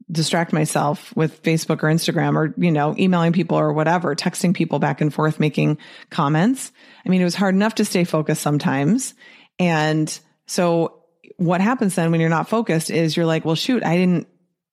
distract 0.08 0.52
myself 0.52 1.14
with 1.16 1.42
facebook 1.42 1.82
or 1.82 1.88
instagram 1.88 2.36
or 2.36 2.54
you 2.58 2.70
know 2.70 2.94
emailing 2.96 3.32
people 3.32 3.58
or 3.58 3.72
whatever 3.72 4.14
texting 4.14 4.54
people 4.54 4.78
back 4.78 5.00
and 5.00 5.12
forth 5.12 5.40
making 5.40 5.78
comments. 6.10 6.70
I 7.04 7.08
mean 7.08 7.20
it 7.20 7.24
was 7.24 7.34
hard 7.34 7.56
enough 7.56 7.74
to 7.76 7.84
stay 7.84 8.04
focused 8.04 8.42
sometimes. 8.42 9.14
And 9.58 10.16
so 10.46 10.95
what 11.36 11.60
happens 11.60 11.94
then 11.94 12.10
when 12.10 12.20
you're 12.20 12.30
not 12.30 12.48
focused 12.48 12.90
is 12.90 13.16
you're 13.16 13.26
like 13.26 13.44
well 13.44 13.54
shoot 13.54 13.84
i 13.84 13.96
didn't 13.96 14.26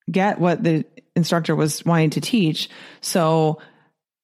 get 0.09 0.39
what 0.39 0.63
the 0.63 0.85
instructor 1.15 1.55
was 1.55 1.85
wanting 1.85 2.11
to 2.11 2.21
teach. 2.21 2.69
So 3.01 3.59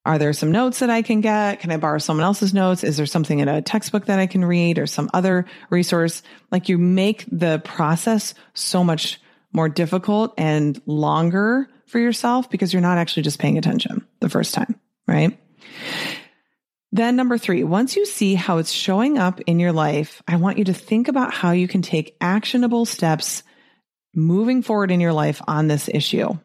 are 0.05 0.17
there 0.17 0.33
some 0.33 0.51
notes 0.51 0.79
that 0.79 0.89
I 0.89 1.01
can 1.01 1.21
get? 1.21 1.59
Can 1.59 1.71
I 1.71 1.77
borrow 1.77 1.99
someone 1.99 2.23
else's 2.23 2.53
notes? 2.53 2.83
Is 2.83 2.97
there 2.97 3.05
something 3.05 3.39
in 3.39 3.47
a 3.47 3.61
textbook 3.61 4.05
that 4.05 4.19
I 4.19 4.27
can 4.27 4.43
read 4.43 4.79
or 4.79 4.87
some 4.87 5.09
other 5.13 5.45
resource? 5.69 6.23
Like 6.51 6.69
you 6.69 6.77
make 6.77 7.25
the 7.31 7.61
process 7.63 8.33
so 8.53 8.83
much 8.83 9.19
more 9.51 9.69
difficult 9.69 10.33
and 10.37 10.81
longer 10.85 11.69
for 11.87 11.99
yourself 11.99 12.49
because 12.49 12.71
you're 12.71 12.81
not 12.81 12.97
actually 12.97 13.23
just 13.23 13.39
paying 13.39 13.57
attention 13.57 14.05
the 14.19 14.29
first 14.29 14.53
time, 14.53 14.79
right? 15.07 15.37
Then 16.91 17.15
number 17.15 17.37
three, 17.37 17.63
once 17.63 17.95
you 17.95 18.05
see 18.05 18.33
how 18.35 18.57
it's 18.57 18.71
showing 18.71 19.17
up 19.17 19.39
in 19.41 19.59
your 19.59 19.71
life, 19.71 20.23
I 20.27 20.37
want 20.37 20.57
you 20.57 20.65
to 20.65 20.73
think 20.73 21.07
about 21.07 21.33
how 21.33 21.51
you 21.51 21.67
can 21.67 21.83
take 21.83 22.15
actionable 22.19 22.85
steps 22.85 23.43
moving 24.15 24.63
forward 24.63 24.89
in 24.89 24.99
your 24.99 25.13
life 25.13 25.41
on 25.47 25.67
this 25.67 25.87
issue. 25.87 26.37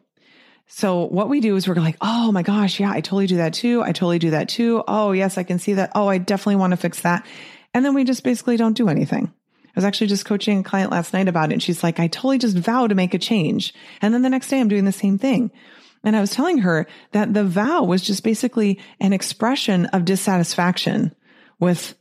So 0.67 1.05
what 1.05 1.29
we 1.29 1.41
do 1.41 1.55
is 1.55 1.67
we're 1.67 1.75
like, 1.75 1.97
oh 2.01 2.31
my 2.31 2.43
gosh, 2.43 2.79
yeah, 2.79 2.91
I 2.91 3.01
totally 3.01 3.27
do 3.27 3.37
that 3.37 3.53
too. 3.53 3.81
I 3.81 3.91
totally 3.91 4.19
do 4.19 4.31
that 4.31 4.49
too. 4.49 4.83
Oh, 4.87 5.11
yes, 5.11 5.37
I 5.37 5.43
can 5.43 5.59
see 5.59 5.73
that. 5.73 5.91
Oh, 5.95 6.07
I 6.07 6.17
definitely 6.17 6.55
want 6.57 6.71
to 6.71 6.77
fix 6.77 7.01
that. 7.01 7.25
And 7.73 7.83
then 7.83 7.93
we 7.93 8.03
just 8.03 8.23
basically 8.23 8.57
don't 8.57 8.77
do 8.77 8.89
anything. 8.89 9.31
I 9.67 9.71
was 9.75 9.83
actually 9.83 10.07
just 10.07 10.25
coaching 10.25 10.59
a 10.59 10.63
client 10.63 10.91
last 10.91 11.11
night 11.13 11.27
about 11.27 11.49
it. 11.49 11.53
And 11.53 11.63
she's 11.63 11.83
like, 11.83 11.99
I 11.99 12.07
totally 12.07 12.37
just 12.37 12.57
vow 12.57 12.87
to 12.87 12.95
make 12.95 13.13
a 13.13 13.19
change. 13.19 13.73
And 14.01 14.13
then 14.13 14.21
the 14.21 14.29
next 14.29 14.47
day 14.47 14.59
I'm 14.59 14.69
doing 14.69 14.85
the 14.85 14.91
same 14.91 15.17
thing. 15.17 15.51
And 16.05 16.15
I 16.15 16.21
was 16.21 16.31
telling 16.31 16.59
her 16.59 16.87
that 17.11 17.33
the 17.33 17.43
vow 17.43 17.83
was 17.83 18.01
just 18.01 18.23
basically 18.23 18.79
an 19.01 19.11
expression 19.11 19.87
of 19.87 20.05
dissatisfaction 20.05 21.13
with 21.59 21.95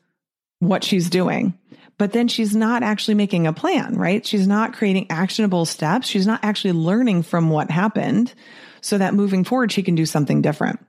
what 0.61 0.85
she's 0.85 1.11
doing 1.11 1.59
but 1.99 2.13
then 2.13 2.29
she's 2.29 2.57
not 2.57 2.83
actually 2.83 3.15
making 3.15 3.47
a 3.47 3.53
plan, 3.53 3.97
right? 3.97 4.27
She's 4.27 4.47
not 4.47 4.73
creating 4.73 5.11
actionable 5.11 5.65
steps. 5.65 6.09
She's 6.09 6.27
not 6.27 6.41
actually 6.43 6.73
learning 6.73 7.23
from 7.23 7.51
what 7.51 7.71
happened 7.71 8.35
so 8.81 8.99
that 8.99 9.15
moving 9.15 9.45
forward, 9.45 9.71
she 9.71 9.83
can 9.83 9.95
do 9.95 10.07
something 10.07 10.43
different 10.43 10.85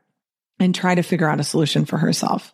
and 0.59 0.73
try 0.73 0.95
to 0.95 1.03
figure 1.03 1.29
out 1.29 1.39
a 1.39 1.43
solution 1.43 1.85
for 1.85 1.97
herself. 1.97 2.53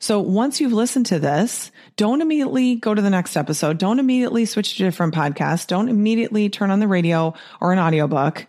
So 0.00 0.18
once 0.18 0.60
you've 0.60 0.72
listened 0.72 1.06
to 1.06 1.20
this, 1.20 1.70
don't 1.96 2.20
immediately 2.20 2.74
go 2.74 2.92
to 2.92 3.00
the 3.00 3.10
next 3.10 3.36
episode. 3.36 3.78
Don't 3.78 4.00
immediately 4.00 4.46
switch 4.46 4.76
to 4.76 4.82
a 4.82 4.86
different 4.86 5.14
podcast. 5.14 5.68
Don't 5.68 5.88
immediately 5.88 6.48
turn 6.48 6.72
on 6.72 6.80
the 6.80 6.88
radio 6.88 7.34
or 7.60 7.72
an 7.72 7.78
audiobook. 7.78 8.46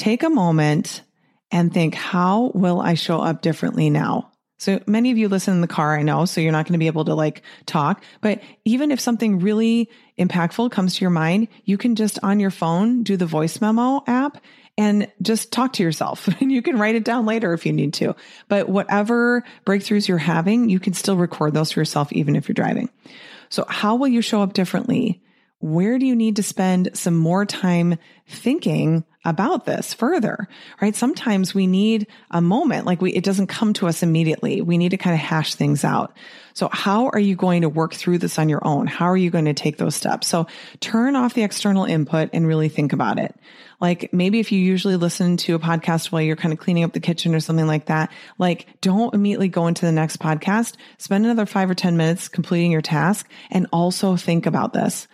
Take 0.00 0.22
a 0.22 0.30
moment 0.30 1.02
and 1.50 1.74
think, 1.74 1.94
how 1.94 2.52
will 2.54 2.80
I 2.80 2.94
show 2.94 3.20
up 3.20 3.42
differently 3.42 3.90
now? 3.90 4.32
So 4.58 4.80
many 4.86 5.10
of 5.10 5.18
you 5.18 5.28
listen 5.28 5.52
in 5.52 5.60
the 5.60 5.68
car, 5.68 5.94
I 5.94 6.00
know, 6.00 6.24
so 6.24 6.40
you're 6.40 6.52
not 6.52 6.64
going 6.64 6.72
to 6.72 6.78
be 6.78 6.86
able 6.86 7.04
to 7.04 7.14
like 7.14 7.42
talk. 7.66 8.02
But 8.22 8.40
even 8.64 8.92
if 8.92 8.98
something 8.98 9.40
really 9.40 9.90
impactful 10.18 10.70
comes 10.70 10.94
to 10.94 11.00
your 11.02 11.10
mind, 11.10 11.48
you 11.66 11.76
can 11.76 11.96
just 11.96 12.18
on 12.22 12.40
your 12.40 12.50
phone 12.50 13.02
do 13.02 13.18
the 13.18 13.26
voice 13.26 13.60
memo 13.60 14.02
app 14.06 14.42
and 14.78 15.06
just 15.20 15.52
talk 15.52 15.74
to 15.74 15.82
yourself. 15.82 16.30
And 16.40 16.50
you 16.50 16.62
can 16.62 16.78
write 16.78 16.94
it 16.94 17.04
down 17.04 17.26
later 17.26 17.52
if 17.52 17.66
you 17.66 17.72
need 17.74 17.92
to. 17.94 18.16
But 18.48 18.70
whatever 18.70 19.44
breakthroughs 19.66 20.08
you're 20.08 20.16
having, 20.16 20.70
you 20.70 20.80
can 20.80 20.94
still 20.94 21.18
record 21.18 21.52
those 21.52 21.72
for 21.72 21.80
yourself, 21.80 22.10
even 22.14 22.36
if 22.36 22.48
you're 22.48 22.54
driving. 22.54 22.88
So 23.50 23.66
how 23.68 23.96
will 23.96 24.08
you 24.08 24.22
show 24.22 24.40
up 24.40 24.54
differently? 24.54 25.20
Where 25.60 25.98
do 25.98 26.06
you 26.06 26.16
need 26.16 26.36
to 26.36 26.42
spend 26.42 26.90
some 26.94 27.16
more 27.16 27.46
time 27.46 27.98
thinking 28.26 29.04
about 29.24 29.66
this 29.66 29.92
further, 29.92 30.48
right? 30.80 30.96
Sometimes 30.96 31.54
we 31.54 31.66
need 31.66 32.06
a 32.30 32.40
moment, 32.40 32.86
like 32.86 33.02
we, 33.02 33.12
it 33.12 33.24
doesn't 33.24 33.48
come 33.48 33.74
to 33.74 33.86
us 33.86 34.02
immediately. 34.02 34.62
We 34.62 34.78
need 34.78 34.90
to 34.90 34.96
kind 34.96 35.12
of 35.12 35.20
hash 35.20 35.54
things 35.54 35.84
out. 35.84 36.16
So 36.54 36.70
how 36.72 37.10
are 37.10 37.18
you 37.18 37.36
going 37.36 37.62
to 37.62 37.68
work 37.68 37.92
through 37.92 38.18
this 38.18 38.38
on 38.38 38.48
your 38.48 38.66
own? 38.66 38.86
How 38.86 39.06
are 39.06 39.16
you 39.16 39.30
going 39.30 39.44
to 39.44 39.54
take 39.54 39.76
those 39.76 39.94
steps? 39.94 40.26
So 40.26 40.46
turn 40.80 41.16
off 41.16 41.34
the 41.34 41.42
external 41.42 41.84
input 41.84 42.30
and 42.32 42.46
really 42.46 42.70
think 42.70 42.94
about 42.94 43.18
it. 43.18 43.34
Like 43.78 44.12
maybe 44.12 44.40
if 44.40 44.52
you 44.52 44.58
usually 44.58 44.96
listen 44.96 45.36
to 45.38 45.54
a 45.54 45.58
podcast 45.58 46.06
while 46.06 46.22
you're 46.22 46.36
kind 46.36 46.52
of 46.52 46.58
cleaning 46.58 46.84
up 46.84 46.92
the 46.92 47.00
kitchen 47.00 47.34
or 47.34 47.40
something 47.40 47.66
like 47.66 47.86
that, 47.86 48.10
like 48.38 48.66
don't 48.80 49.14
immediately 49.14 49.48
go 49.48 49.66
into 49.66 49.84
the 49.84 49.92
next 49.92 50.18
podcast. 50.18 50.76
Spend 50.96 51.24
another 51.24 51.46
five 51.46 51.68
or 51.68 51.74
10 51.74 51.96
minutes 51.96 52.28
completing 52.28 52.72
your 52.72 52.82
task 52.82 53.28
and 53.50 53.66
also 53.70 54.16
think 54.16 54.46
about 54.46 54.72
this. 54.72 55.08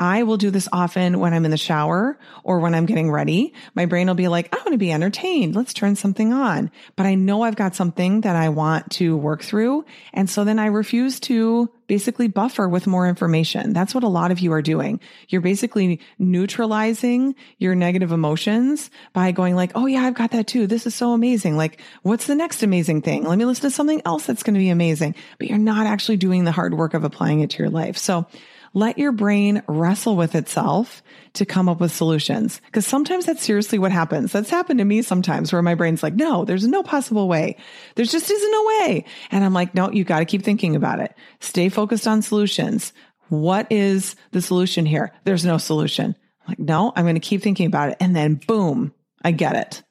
I 0.00 0.22
will 0.22 0.38
do 0.38 0.50
this 0.50 0.66
often 0.72 1.20
when 1.20 1.34
I'm 1.34 1.44
in 1.44 1.50
the 1.50 1.58
shower 1.58 2.18
or 2.42 2.58
when 2.60 2.74
I'm 2.74 2.86
getting 2.86 3.10
ready. 3.10 3.52
My 3.74 3.84
brain 3.84 4.06
will 4.06 4.14
be 4.14 4.28
like, 4.28 4.52
I 4.54 4.56
want 4.56 4.72
to 4.72 4.78
be 4.78 4.90
entertained. 4.90 5.54
Let's 5.54 5.74
turn 5.74 5.94
something 5.94 6.32
on. 6.32 6.70
But 6.96 7.04
I 7.04 7.14
know 7.16 7.42
I've 7.42 7.54
got 7.54 7.76
something 7.76 8.22
that 8.22 8.34
I 8.34 8.48
want 8.48 8.90
to 8.92 9.14
work 9.14 9.42
through. 9.42 9.84
And 10.14 10.28
so 10.28 10.42
then 10.44 10.58
I 10.58 10.66
refuse 10.66 11.20
to 11.20 11.70
basically 11.86 12.28
buffer 12.28 12.66
with 12.66 12.86
more 12.86 13.06
information. 13.06 13.74
That's 13.74 13.94
what 13.94 14.04
a 14.04 14.08
lot 14.08 14.30
of 14.30 14.38
you 14.38 14.52
are 14.52 14.62
doing. 14.62 15.00
You're 15.28 15.42
basically 15.42 16.00
neutralizing 16.18 17.34
your 17.58 17.74
negative 17.74 18.10
emotions 18.10 18.90
by 19.12 19.32
going 19.32 19.54
like, 19.54 19.72
Oh 19.74 19.84
yeah, 19.84 20.04
I've 20.04 20.14
got 20.14 20.30
that 20.30 20.46
too. 20.46 20.66
This 20.66 20.86
is 20.86 20.94
so 20.94 21.12
amazing. 21.12 21.58
Like, 21.58 21.80
what's 22.02 22.26
the 22.26 22.34
next 22.34 22.62
amazing 22.62 23.02
thing? 23.02 23.24
Let 23.24 23.36
me 23.36 23.44
listen 23.44 23.68
to 23.68 23.70
something 23.70 24.00
else 24.06 24.24
that's 24.24 24.44
going 24.44 24.54
to 24.54 24.60
be 24.60 24.70
amazing. 24.70 25.14
But 25.38 25.48
you're 25.48 25.58
not 25.58 25.86
actually 25.86 26.16
doing 26.16 26.44
the 26.44 26.52
hard 26.52 26.72
work 26.72 26.94
of 26.94 27.04
applying 27.04 27.40
it 27.40 27.50
to 27.50 27.58
your 27.58 27.70
life. 27.70 27.98
So 27.98 28.26
let 28.72 28.98
your 28.98 29.12
brain 29.12 29.62
wrestle 29.66 30.16
with 30.16 30.34
itself 30.34 31.02
to 31.34 31.44
come 31.44 31.68
up 31.68 31.80
with 31.80 31.92
solutions. 31.92 32.60
Cause 32.72 32.86
sometimes 32.86 33.26
that's 33.26 33.42
seriously 33.42 33.78
what 33.78 33.92
happens. 33.92 34.32
That's 34.32 34.50
happened 34.50 34.78
to 34.78 34.84
me 34.84 35.02
sometimes 35.02 35.52
where 35.52 35.62
my 35.62 35.74
brain's 35.74 36.02
like, 36.02 36.14
no, 36.14 36.44
there's 36.44 36.66
no 36.66 36.82
possible 36.82 37.28
way. 37.28 37.56
There 37.96 38.04
just 38.04 38.30
isn't 38.30 38.54
a 38.54 38.66
way. 38.66 39.04
And 39.30 39.44
I'm 39.44 39.54
like, 39.54 39.74
no, 39.74 39.90
you 39.90 40.04
got 40.04 40.20
to 40.20 40.24
keep 40.24 40.42
thinking 40.42 40.76
about 40.76 41.00
it. 41.00 41.14
Stay 41.40 41.68
focused 41.68 42.06
on 42.06 42.22
solutions. 42.22 42.92
What 43.28 43.70
is 43.70 44.16
the 44.32 44.42
solution 44.42 44.86
here? 44.86 45.12
There's 45.24 45.44
no 45.44 45.58
solution. 45.58 46.16
I'm 46.42 46.48
like, 46.48 46.58
no, 46.58 46.92
I'm 46.94 47.04
going 47.04 47.14
to 47.14 47.20
keep 47.20 47.42
thinking 47.42 47.66
about 47.66 47.90
it. 47.90 47.96
And 48.00 48.14
then 48.14 48.34
boom, 48.34 48.92
I 49.22 49.32
get 49.32 49.56
it. 49.56 49.82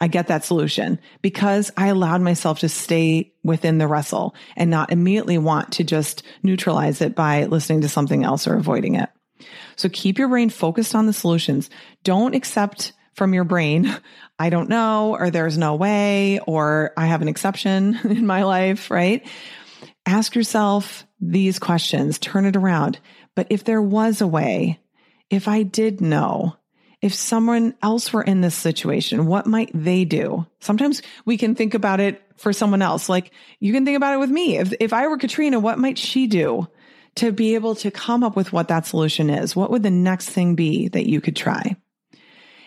I 0.00 0.08
get 0.08 0.26
that 0.26 0.44
solution 0.44 0.98
because 1.22 1.72
I 1.76 1.88
allowed 1.88 2.20
myself 2.20 2.60
to 2.60 2.68
stay 2.68 3.32
within 3.42 3.78
the 3.78 3.86
wrestle 3.86 4.34
and 4.54 4.70
not 4.70 4.92
immediately 4.92 5.38
want 5.38 5.72
to 5.72 5.84
just 5.84 6.22
neutralize 6.42 7.00
it 7.00 7.14
by 7.14 7.44
listening 7.44 7.80
to 7.80 7.88
something 7.88 8.22
else 8.22 8.46
or 8.46 8.56
avoiding 8.56 8.96
it. 8.96 9.08
So 9.76 9.88
keep 9.88 10.18
your 10.18 10.28
brain 10.28 10.50
focused 10.50 10.94
on 10.94 11.06
the 11.06 11.12
solutions. 11.12 11.70
Don't 12.04 12.34
accept 12.34 12.92
from 13.14 13.32
your 13.32 13.44
brain, 13.44 13.94
I 14.38 14.50
don't 14.50 14.68
know, 14.68 15.16
or 15.18 15.30
there's 15.30 15.56
no 15.56 15.74
way, 15.76 16.40
or 16.46 16.92
I 16.96 17.06
have 17.06 17.22
an 17.22 17.28
exception 17.28 17.98
in 18.04 18.26
my 18.26 18.44
life, 18.44 18.90
right? 18.90 19.26
Ask 20.04 20.34
yourself 20.34 21.06
these 21.20 21.58
questions, 21.58 22.18
turn 22.18 22.44
it 22.44 22.56
around. 22.56 22.98
But 23.34 23.46
if 23.50 23.64
there 23.64 23.82
was 23.82 24.20
a 24.20 24.26
way, 24.26 24.78
if 25.30 25.48
I 25.48 25.62
did 25.62 26.00
know, 26.00 26.56
if 27.06 27.14
someone 27.14 27.72
else 27.82 28.12
were 28.12 28.22
in 28.22 28.40
this 28.40 28.56
situation, 28.56 29.26
what 29.26 29.46
might 29.46 29.70
they 29.72 30.04
do? 30.04 30.44
Sometimes 30.58 31.02
we 31.24 31.38
can 31.38 31.54
think 31.54 31.72
about 31.72 32.00
it 32.00 32.20
for 32.36 32.52
someone 32.52 32.82
else. 32.82 33.08
Like 33.08 33.30
you 33.60 33.72
can 33.72 33.84
think 33.84 33.96
about 33.96 34.12
it 34.12 34.18
with 34.18 34.28
me. 34.28 34.58
If, 34.58 34.74
if 34.80 34.92
I 34.92 35.06
were 35.06 35.16
Katrina, 35.16 35.60
what 35.60 35.78
might 35.78 35.98
she 35.98 36.26
do 36.26 36.66
to 37.14 37.30
be 37.30 37.54
able 37.54 37.76
to 37.76 37.92
come 37.92 38.24
up 38.24 38.34
with 38.34 38.52
what 38.52 38.68
that 38.68 38.86
solution 38.86 39.30
is? 39.30 39.54
What 39.54 39.70
would 39.70 39.84
the 39.84 39.90
next 39.90 40.30
thing 40.30 40.56
be 40.56 40.88
that 40.88 41.08
you 41.08 41.20
could 41.20 41.36
try? 41.36 41.76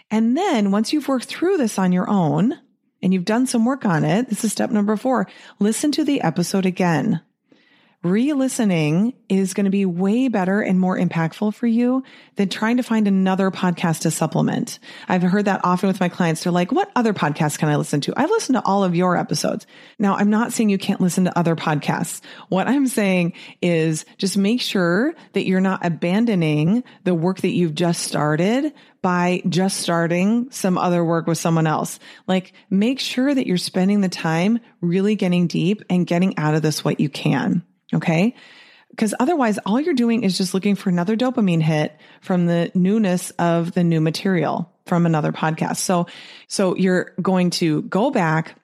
And 0.09 0.37
then 0.37 0.71
once 0.71 0.93
you've 0.93 1.09
worked 1.09 1.25
through 1.25 1.57
this 1.57 1.77
on 1.77 1.91
your 1.91 2.09
own 2.09 2.57
and 3.03 3.13
you've 3.13 3.25
done 3.25 3.45
some 3.45 3.65
work 3.65 3.85
on 3.85 4.05
it, 4.05 4.29
this 4.29 4.45
is 4.45 4.53
step 4.53 4.71
number 4.71 4.95
four. 4.95 5.27
Listen 5.59 5.91
to 5.91 6.05
the 6.05 6.21
episode 6.21 6.65
again 6.65 7.21
re-listening 8.01 9.13
is 9.27 9.53
going 9.53 9.65
to 9.65 9.69
be 9.69 9.85
way 9.85 10.29
better 10.29 10.61
and 10.61 10.79
more 10.79 10.97
impactful 10.97 11.53
for 11.53 11.67
you 11.67 12.03
than 12.37 12.47
trying 12.47 12.77
to 12.77 12.83
find 12.83 13.07
another 13.07 13.51
podcast 13.51 14.01
to 14.01 14.11
supplement. 14.11 14.79
I've 15.09 15.21
heard 15.21 15.45
that 15.45 15.61
often 15.65 15.87
with 15.87 15.99
my 15.99 16.07
clients. 16.07 16.43
They're 16.43 16.53
like, 16.53 16.71
what 16.71 16.89
other 16.95 17.13
podcasts 17.13 17.57
can 17.57 17.67
I 17.67 17.75
listen 17.75 17.99
to? 18.01 18.13
I've 18.15 18.29
listened 18.29 18.55
to 18.55 18.65
all 18.65 18.85
of 18.85 18.95
your 18.95 19.17
episodes. 19.17 19.67
Now, 19.97 20.15
I'm 20.15 20.29
not 20.29 20.53
saying 20.53 20.69
you 20.69 20.77
can't 20.77 21.01
listen 21.01 21.25
to 21.25 21.37
other 21.37 21.57
podcasts. 21.57 22.21
What 22.47 22.67
I'm 22.69 22.87
saying 22.87 23.33
is 23.61 24.05
just 24.17 24.37
make 24.37 24.61
sure 24.61 25.13
that 25.33 25.45
you're 25.45 25.59
not 25.59 25.85
abandoning 25.85 26.85
the 27.03 27.13
work 27.13 27.41
that 27.41 27.49
you've 27.49 27.75
just 27.75 28.03
started 28.03 28.73
by 29.01 29.41
just 29.47 29.77
starting 29.77 30.51
some 30.51 30.77
other 30.77 31.03
work 31.03 31.27
with 31.27 31.37
someone 31.37 31.67
else. 31.67 31.99
Like 32.27 32.53
make 32.69 32.99
sure 32.99 33.33
that 33.33 33.47
you're 33.47 33.57
spending 33.57 34.01
the 34.01 34.09
time 34.09 34.59
really 34.81 35.15
getting 35.15 35.47
deep 35.47 35.83
and 35.89 36.07
getting 36.07 36.37
out 36.37 36.55
of 36.55 36.61
this 36.61 36.83
what 36.83 36.99
you 36.99 37.09
can. 37.09 37.63
Okay. 37.93 38.35
Because 38.89 39.13
otherwise, 39.19 39.59
all 39.59 39.79
you're 39.79 39.93
doing 39.93 40.23
is 40.23 40.37
just 40.37 40.53
looking 40.53 40.75
for 40.75 40.89
another 40.89 41.15
dopamine 41.15 41.61
hit 41.61 41.95
from 42.21 42.47
the 42.47 42.71
newness 42.73 43.29
of 43.31 43.73
the 43.73 43.83
new 43.83 44.01
material 44.01 44.71
from 44.85 45.05
another 45.05 45.31
podcast. 45.31 45.77
So, 45.77 46.07
so 46.47 46.75
you're 46.75 47.13
going 47.21 47.51
to 47.51 47.83
go 47.83 48.09
back, 48.09 48.59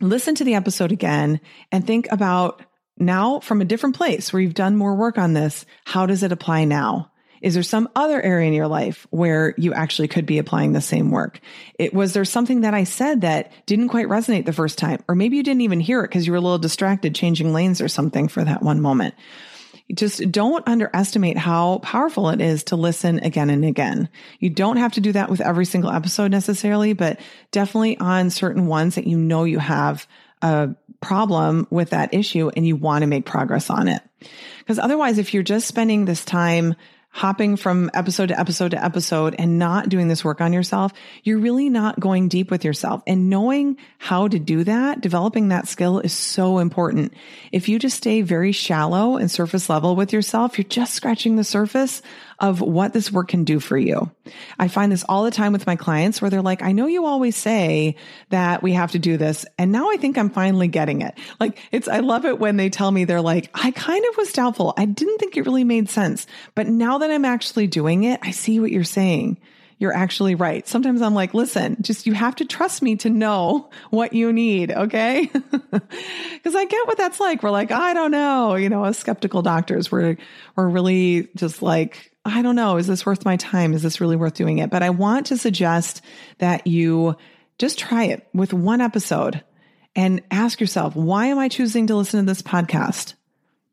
listen 0.00 0.34
to 0.36 0.44
the 0.44 0.54
episode 0.54 0.90
again 0.90 1.40
and 1.70 1.86
think 1.86 2.08
about 2.10 2.62
now 2.96 3.40
from 3.40 3.60
a 3.60 3.66
different 3.66 3.94
place 3.94 4.32
where 4.32 4.40
you've 4.40 4.54
done 4.54 4.76
more 4.76 4.96
work 4.96 5.18
on 5.18 5.34
this. 5.34 5.66
How 5.84 6.06
does 6.06 6.22
it 6.22 6.32
apply 6.32 6.64
now? 6.64 7.12
Is 7.42 7.54
there 7.54 7.62
some 7.62 7.88
other 7.94 8.20
area 8.20 8.48
in 8.48 8.54
your 8.54 8.68
life 8.68 9.06
where 9.10 9.54
you 9.56 9.72
actually 9.72 10.08
could 10.08 10.26
be 10.26 10.38
applying 10.38 10.72
the 10.72 10.80
same 10.80 11.10
work? 11.10 11.40
It 11.78 11.94
was 11.94 12.12
there 12.12 12.24
something 12.24 12.62
that 12.62 12.74
I 12.74 12.84
said 12.84 13.22
that 13.22 13.52
didn't 13.66 13.88
quite 13.88 14.08
resonate 14.08 14.46
the 14.46 14.52
first 14.52 14.78
time, 14.78 15.02
or 15.08 15.14
maybe 15.14 15.36
you 15.36 15.42
didn't 15.42 15.62
even 15.62 15.80
hear 15.80 16.00
it 16.00 16.08
because 16.08 16.26
you 16.26 16.32
were 16.32 16.38
a 16.38 16.42
little 16.42 16.58
distracted 16.58 17.14
changing 17.14 17.52
lanes 17.52 17.80
or 17.80 17.88
something 17.88 18.28
for 18.28 18.44
that 18.44 18.62
one 18.62 18.80
moment. 18.80 19.14
Just 19.94 20.30
don't 20.30 20.68
underestimate 20.68 21.38
how 21.38 21.78
powerful 21.78 22.28
it 22.28 22.42
is 22.42 22.64
to 22.64 22.76
listen 22.76 23.20
again 23.20 23.48
and 23.48 23.64
again. 23.64 24.10
You 24.38 24.50
don't 24.50 24.76
have 24.76 24.92
to 24.92 25.00
do 25.00 25.12
that 25.12 25.30
with 25.30 25.40
every 25.40 25.64
single 25.64 25.90
episode 25.90 26.30
necessarily, 26.30 26.92
but 26.92 27.20
definitely 27.52 27.96
on 27.98 28.28
certain 28.28 28.66
ones 28.66 28.96
that 28.96 29.06
you 29.06 29.16
know 29.16 29.44
you 29.44 29.58
have 29.58 30.06
a 30.42 30.70
problem 31.00 31.66
with 31.70 31.90
that 31.90 32.12
issue 32.12 32.50
and 32.54 32.66
you 32.66 32.76
want 32.76 33.02
to 33.02 33.06
make 33.06 33.24
progress 33.24 33.70
on 33.70 33.88
it. 33.88 34.02
Because 34.58 34.78
otherwise, 34.78 35.18
if 35.18 35.32
you're 35.32 35.42
just 35.42 35.68
spending 35.68 36.04
this 36.04 36.24
time 36.24 36.74
hopping 37.10 37.56
from 37.56 37.90
episode 37.94 38.28
to 38.28 38.38
episode 38.38 38.70
to 38.70 38.84
episode 38.84 39.34
and 39.38 39.58
not 39.58 39.88
doing 39.88 40.08
this 40.08 40.24
work 40.24 40.40
on 40.40 40.52
yourself, 40.52 40.92
you're 41.24 41.38
really 41.38 41.68
not 41.68 41.98
going 41.98 42.28
deep 42.28 42.50
with 42.50 42.64
yourself. 42.64 43.02
And 43.06 43.30
knowing 43.30 43.76
how 43.98 44.28
to 44.28 44.38
do 44.38 44.64
that, 44.64 45.00
developing 45.00 45.48
that 45.48 45.66
skill 45.66 46.00
is 46.00 46.12
so 46.12 46.58
important. 46.58 47.14
If 47.50 47.68
you 47.68 47.78
just 47.78 47.96
stay 47.96 48.20
very 48.22 48.52
shallow 48.52 49.16
and 49.16 49.30
surface 49.30 49.68
level 49.68 49.96
with 49.96 50.12
yourself, 50.12 50.58
you're 50.58 50.64
just 50.64 50.94
scratching 50.94 51.36
the 51.36 51.44
surface 51.44 52.02
of 52.40 52.60
what 52.60 52.92
this 52.92 53.10
work 53.10 53.28
can 53.28 53.44
do 53.44 53.58
for 53.58 53.76
you. 53.76 54.10
I 54.58 54.68
find 54.68 54.92
this 54.92 55.04
all 55.08 55.24
the 55.24 55.30
time 55.30 55.52
with 55.52 55.66
my 55.66 55.76
clients 55.76 56.22
where 56.22 56.30
they're 56.30 56.42
like, 56.42 56.62
I 56.62 56.72
know 56.72 56.86
you 56.86 57.04
always 57.04 57.36
say 57.36 57.96
that 58.30 58.62
we 58.62 58.74
have 58.74 58.92
to 58.92 58.98
do 58.98 59.16
this. 59.16 59.44
And 59.58 59.72
now 59.72 59.90
I 59.90 59.96
think 59.96 60.16
I'm 60.16 60.30
finally 60.30 60.68
getting 60.68 61.02
it. 61.02 61.18
Like 61.40 61.58
it's, 61.72 61.88
I 61.88 61.98
love 61.98 62.24
it 62.24 62.38
when 62.38 62.56
they 62.56 62.70
tell 62.70 62.90
me 62.90 63.04
they're 63.04 63.20
like, 63.20 63.50
I 63.54 63.72
kind 63.72 64.04
of 64.10 64.16
was 64.16 64.32
doubtful. 64.32 64.72
I 64.76 64.84
didn't 64.84 65.18
think 65.18 65.36
it 65.36 65.46
really 65.46 65.64
made 65.64 65.88
sense. 65.88 66.26
But 66.54 66.68
now 66.68 66.98
that 66.98 67.10
I'm 67.10 67.24
actually 67.24 67.66
doing 67.66 68.04
it, 68.04 68.20
I 68.22 68.30
see 68.30 68.60
what 68.60 68.70
you're 68.70 68.84
saying 68.84 69.38
you're 69.78 69.94
actually 69.94 70.34
right. 70.34 70.66
Sometimes 70.66 71.02
I'm 71.02 71.14
like, 71.14 71.34
listen, 71.34 71.76
just 71.80 72.06
you 72.06 72.12
have 72.12 72.36
to 72.36 72.44
trust 72.44 72.82
me 72.82 72.96
to 72.96 73.10
know 73.10 73.70
what 73.90 74.12
you 74.12 74.32
need. 74.32 74.72
Okay. 74.72 75.26
Cause 75.30 76.54
I 76.54 76.64
get 76.64 76.86
what 76.86 76.98
that's 76.98 77.20
like. 77.20 77.42
We're 77.42 77.50
like, 77.50 77.70
I 77.70 77.94
don't 77.94 78.10
know, 78.10 78.56
you 78.56 78.68
know, 78.68 78.84
as 78.84 78.98
skeptical 78.98 79.42
doctors, 79.42 79.90
we're, 79.92 80.16
we're 80.56 80.68
really 80.68 81.28
just 81.36 81.62
like, 81.62 82.12
I 82.28 82.42
don't 82.42 82.56
know. 82.56 82.76
Is 82.76 82.86
this 82.86 83.06
worth 83.06 83.24
my 83.24 83.36
time? 83.36 83.72
Is 83.72 83.82
this 83.82 84.00
really 84.00 84.16
worth 84.16 84.34
doing 84.34 84.58
it? 84.58 84.70
But 84.70 84.82
I 84.82 84.90
want 84.90 85.26
to 85.26 85.38
suggest 85.38 86.02
that 86.38 86.66
you 86.66 87.16
just 87.58 87.78
try 87.78 88.04
it 88.04 88.26
with 88.32 88.52
one 88.52 88.80
episode 88.80 89.42
and 89.96 90.22
ask 90.30 90.60
yourself, 90.60 90.94
why 90.94 91.26
am 91.26 91.38
I 91.38 91.48
choosing 91.48 91.86
to 91.88 91.96
listen 91.96 92.20
to 92.20 92.26
this 92.26 92.42
podcast? 92.42 93.14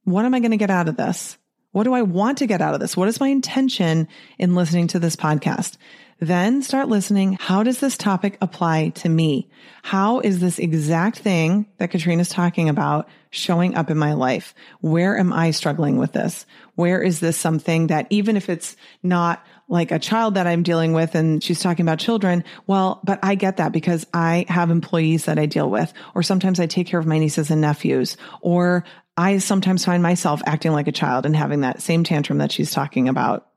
What 0.04 0.26
am 0.26 0.34
I 0.34 0.40
going 0.40 0.52
to 0.52 0.58
get 0.58 0.70
out 0.72 0.88
of 0.88 0.98
this? 0.98 1.38
What 1.72 1.84
do 1.84 1.94
I 1.94 2.04
want 2.04 2.38
to 2.38 2.48
get 2.48 2.62
out 2.62 2.74
of 2.74 2.80
this? 2.80 2.96
What 2.96 3.10
is 3.10 3.20
my 3.20 3.28
intention 3.28 4.08
in 4.40 4.56
listening 4.56 4.88
to 4.88 5.00
this 5.00 5.16
podcast? 5.16 5.78
Then 6.20 6.62
start 6.62 6.88
listening. 6.88 7.38
How 7.40 7.64
does 7.64 7.80
this 7.80 7.98
topic 7.98 8.38
apply 8.40 8.90
to 8.96 9.10
me? 9.10 9.50
How 9.84 10.22
is 10.22 10.40
this 10.40 10.58
exact 10.58 11.20
thing 11.20 11.66
that 11.78 11.92
Katrina's 11.92 12.30
talking 12.30 12.70
about 12.70 13.10
showing 13.36 13.76
up 13.76 13.90
in 13.90 13.98
my 13.98 14.14
life? 14.14 14.56
Where 14.82 15.18
am 15.18 15.34
I 15.34 15.52
struggling 15.52 15.98
with 15.98 16.14
this? 16.14 16.46
Where 16.76 17.02
is 17.02 17.20
this 17.20 17.38
something 17.38 17.88
that 17.88 18.08
even 18.10 18.38
if 18.38 18.50
it's 18.50 18.76
not 19.04 19.46
like 19.68 19.92
a 19.92 20.00
child 20.00 20.36
that 20.36 20.48
I'm 20.48 20.64
dealing 20.64 20.94
with 20.94 21.16
and 21.16 21.44
she's 21.44 21.60
talking 21.60 21.86
about 21.86 22.00
children, 22.00 22.44
well, 22.68 23.02
but 23.04 23.20
I 23.24 23.36
get 23.36 23.58
that 23.58 23.72
because 23.72 24.06
I 24.14 24.46
have 24.48 24.70
employees 24.70 25.26
that 25.26 25.40
I 25.40 25.46
deal 25.48 25.70
with, 25.70 25.92
or 26.14 26.24
sometimes 26.24 26.60
I 26.60 26.68
take 26.68 26.88
care 26.88 27.00
of 27.00 27.06
my 27.06 27.20
nieces 27.20 27.52
and 27.52 27.62
nephews, 27.62 28.18
or 28.42 28.84
I 29.18 29.38
sometimes 29.40 29.86
find 29.86 30.04
myself 30.04 30.42
acting 30.46 30.72
like 30.72 30.88
a 30.88 30.92
child 30.92 31.26
and 31.26 31.36
having 31.36 31.62
that 31.62 31.82
same 31.82 32.04
tantrum 32.04 32.40
that 32.40 32.52
she's 32.52 32.72
talking 32.72 33.10
about, 33.10 33.48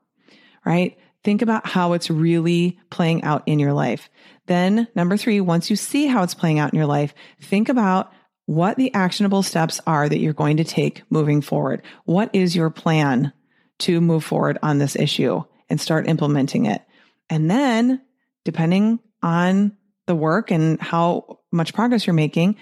right? 0.65 0.97
Think 1.23 1.41
about 1.41 1.67
how 1.67 1.93
it's 1.93 2.09
really 2.09 2.79
playing 2.89 3.23
out 3.23 3.43
in 3.45 3.59
your 3.59 3.73
life. 3.73 4.09
Then 4.45 4.87
number 4.95 5.17
three, 5.17 5.41
once 5.41 5.69
you 5.69 5.75
see 5.75 6.07
how 6.07 6.23
it's 6.23 6.33
playing 6.33 6.59
out 6.59 6.73
in 6.73 6.77
your 6.77 6.87
life, 6.87 7.13
think 7.41 7.69
about 7.69 8.11
what 8.49 8.77
the 8.77 8.91
actionable 8.95 9.43
steps 9.43 9.79
are 9.85 10.09
that 10.09 10.17
you're 10.17 10.33
going 10.33 10.57
to 10.57 10.63
take 10.63 11.03
moving 11.11 11.39
forward. 11.39 11.83
What 12.05 12.31
is 12.33 12.55
your 12.55 12.71
plan 12.71 13.31
to 13.77 14.01
move 14.01 14.23
forward 14.23 14.57
on 14.63 14.79
this 14.79 14.95
issue 14.95 15.43
and 15.69 15.79
start 15.79 16.09
implementing 16.09 16.65
it? 16.65 16.81
And 17.29 17.49
then 17.49 18.01
depending 18.45 18.97
on 19.21 19.77
the 20.07 20.15
work 20.15 20.49
and 20.49 20.81
how 20.81 21.41
much 21.51 21.75
progress 21.75 22.07
you're 22.07 22.15
making, 22.15 22.55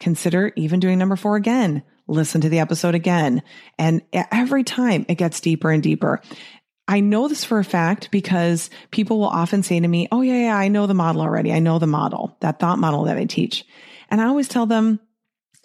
consider 0.00 0.52
even 0.56 0.80
doing 0.80 0.98
number 0.98 1.14
four 1.14 1.36
again. 1.36 1.84
Listen 2.08 2.40
to 2.40 2.48
the 2.48 2.58
episode 2.58 2.96
again. 2.96 3.44
And 3.78 4.02
every 4.12 4.64
time 4.64 5.06
it 5.08 5.14
gets 5.14 5.40
deeper 5.40 5.70
and 5.70 5.80
deeper. 5.80 6.20
I 6.88 6.98
know 6.98 7.28
this 7.28 7.44
for 7.44 7.60
a 7.60 7.64
fact 7.64 8.10
because 8.10 8.68
people 8.90 9.20
will 9.20 9.28
often 9.28 9.62
say 9.62 9.78
to 9.78 9.86
me, 9.86 10.08
Oh, 10.10 10.22
yeah, 10.22 10.46
yeah, 10.46 10.56
I 10.56 10.66
know 10.66 10.88
the 10.88 10.94
model 10.94 11.22
already. 11.22 11.52
I 11.52 11.60
know 11.60 11.78
the 11.78 11.86
model, 11.86 12.36
that 12.40 12.58
thought 12.58 12.80
model 12.80 13.04
that 13.04 13.16
I 13.16 13.26
teach. 13.26 13.64
And 14.10 14.20
I 14.20 14.24
always 14.24 14.48
tell 14.48 14.66
them, 14.66 14.98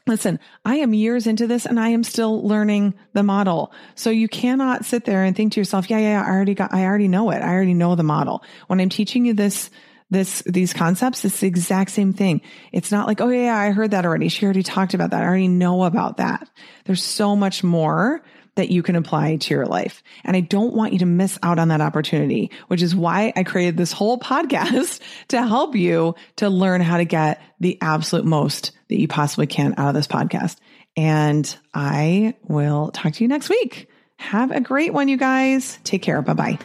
Listen, 0.08 0.40
I 0.64 0.76
am 0.78 0.94
years 0.94 1.26
into 1.26 1.48
this 1.48 1.66
and 1.66 1.80
I 1.80 1.90
am 1.90 2.04
still 2.04 2.48
learning 2.48 2.94
the 3.14 3.24
model. 3.24 3.74
So 3.96 4.12
you 4.12 4.28
cannot 4.28 4.86
sit 4.86 5.04
there 5.06 5.24
and 5.24 5.36
think 5.36 5.54
to 5.54 5.60
yourself, 5.60 5.90
yeah, 5.90 5.98
yeah, 5.98 6.24
I 6.24 6.30
already 6.30 6.54
got, 6.54 6.74
I 6.74 6.86
already 6.86 7.08
know 7.08 7.32
it. 7.32 7.42
I 7.42 7.52
already 7.54 7.74
know 7.74 7.96
the 7.96 8.04
model. 8.04 8.44
When 8.68 8.80
I'm 8.80 8.90
teaching 8.90 9.26
you 9.26 9.34
this, 9.34 9.72
this, 10.12 10.44
these 10.46 10.74
concepts, 10.74 11.26
it's 11.26 11.40
the 11.40 11.48
exact 11.48 11.90
same 11.90 12.14
thing. 12.14 12.42
It's 12.72 12.92
not 12.92 13.08
like, 13.08 13.20
oh 13.20 13.30
yeah, 13.30 13.58
I 13.58 13.72
heard 13.72 13.92
that 13.92 14.06
already. 14.06 14.30
She 14.30 14.46
already 14.46 14.62
talked 14.62 14.94
about 14.94 15.10
that. 15.10 15.24
I 15.24 15.26
already 15.26 15.48
know 15.48 15.84
about 15.84 16.18
that. 16.18 16.48
There's 16.86 17.04
so 17.04 17.36
much 17.36 17.64
more 17.64 18.24
that 18.56 18.70
you 18.70 18.82
can 18.82 18.96
apply 18.96 19.36
to 19.36 19.54
your 19.54 19.66
life. 19.66 20.02
And 20.24 20.36
I 20.36 20.40
don't 20.40 20.74
want 20.74 20.94
you 20.94 21.00
to 21.00 21.06
miss 21.06 21.38
out 21.44 21.60
on 21.60 21.68
that 21.68 21.82
opportunity, 21.82 22.52
which 22.68 22.82
is 22.82 22.96
why 22.96 23.34
I 23.36 23.44
created 23.44 23.78
this 23.78 23.92
whole 23.92 24.18
podcast 24.18 25.02
to 25.30 25.46
help 25.46 25.76
you 25.76 26.16
to 26.38 26.50
learn 26.50 26.82
how 26.82 26.98
to 26.98 27.06
get 27.06 27.42
the 27.60 27.78
absolute 27.82 28.26
most 28.26 28.72
that 28.90 29.00
you 29.00 29.08
possibly 29.08 29.48
can 29.48 29.76
out 29.78 29.90
of 29.90 29.94
this 29.96 30.08
podcast. 30.08 30.58
And 30.98 31.58
I 31.74 32.36
will 32.44 32.92
talk 32.92 33.14
to 33.14 33.24
you 33.24 33.28
next 33.28 33.50
week. 33.50 33.90
Have 34.18 34.52
a 34.52 34.62
great 34.62 34.94
one, 34.94 35.10
you 35.10 35.18
guys. 35.18 35.78
Take 35.84 36.02
care. 36.02 36.22
Bye 36.22 36.34
bye. 36.34 36.60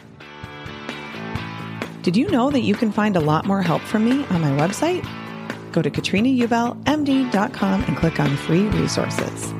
Did 2.01 2.15
you 2.17 2.29
know 2.29 2.49
that 2.49 2.61
you 2.61 2.73
can 2.73 2.91
find 2.91 3.15
a 3.15 3.19
lot 3.19 3.45
more 3.45 3.61
help 3.61 3.81
from 3.81 4.05
me 4.05 4.25
on 4.27 4.41
my 4.41 4.51
website? 4.51 5.05
Go 5.71 5.81
to 5.81 5.89
katrinaubelmd.com 5.89 7.83
and 7.83 7.97
click 7.97 8.19
on 8.19 8.35
free 8.37 8.63
resources. 8.67 9.53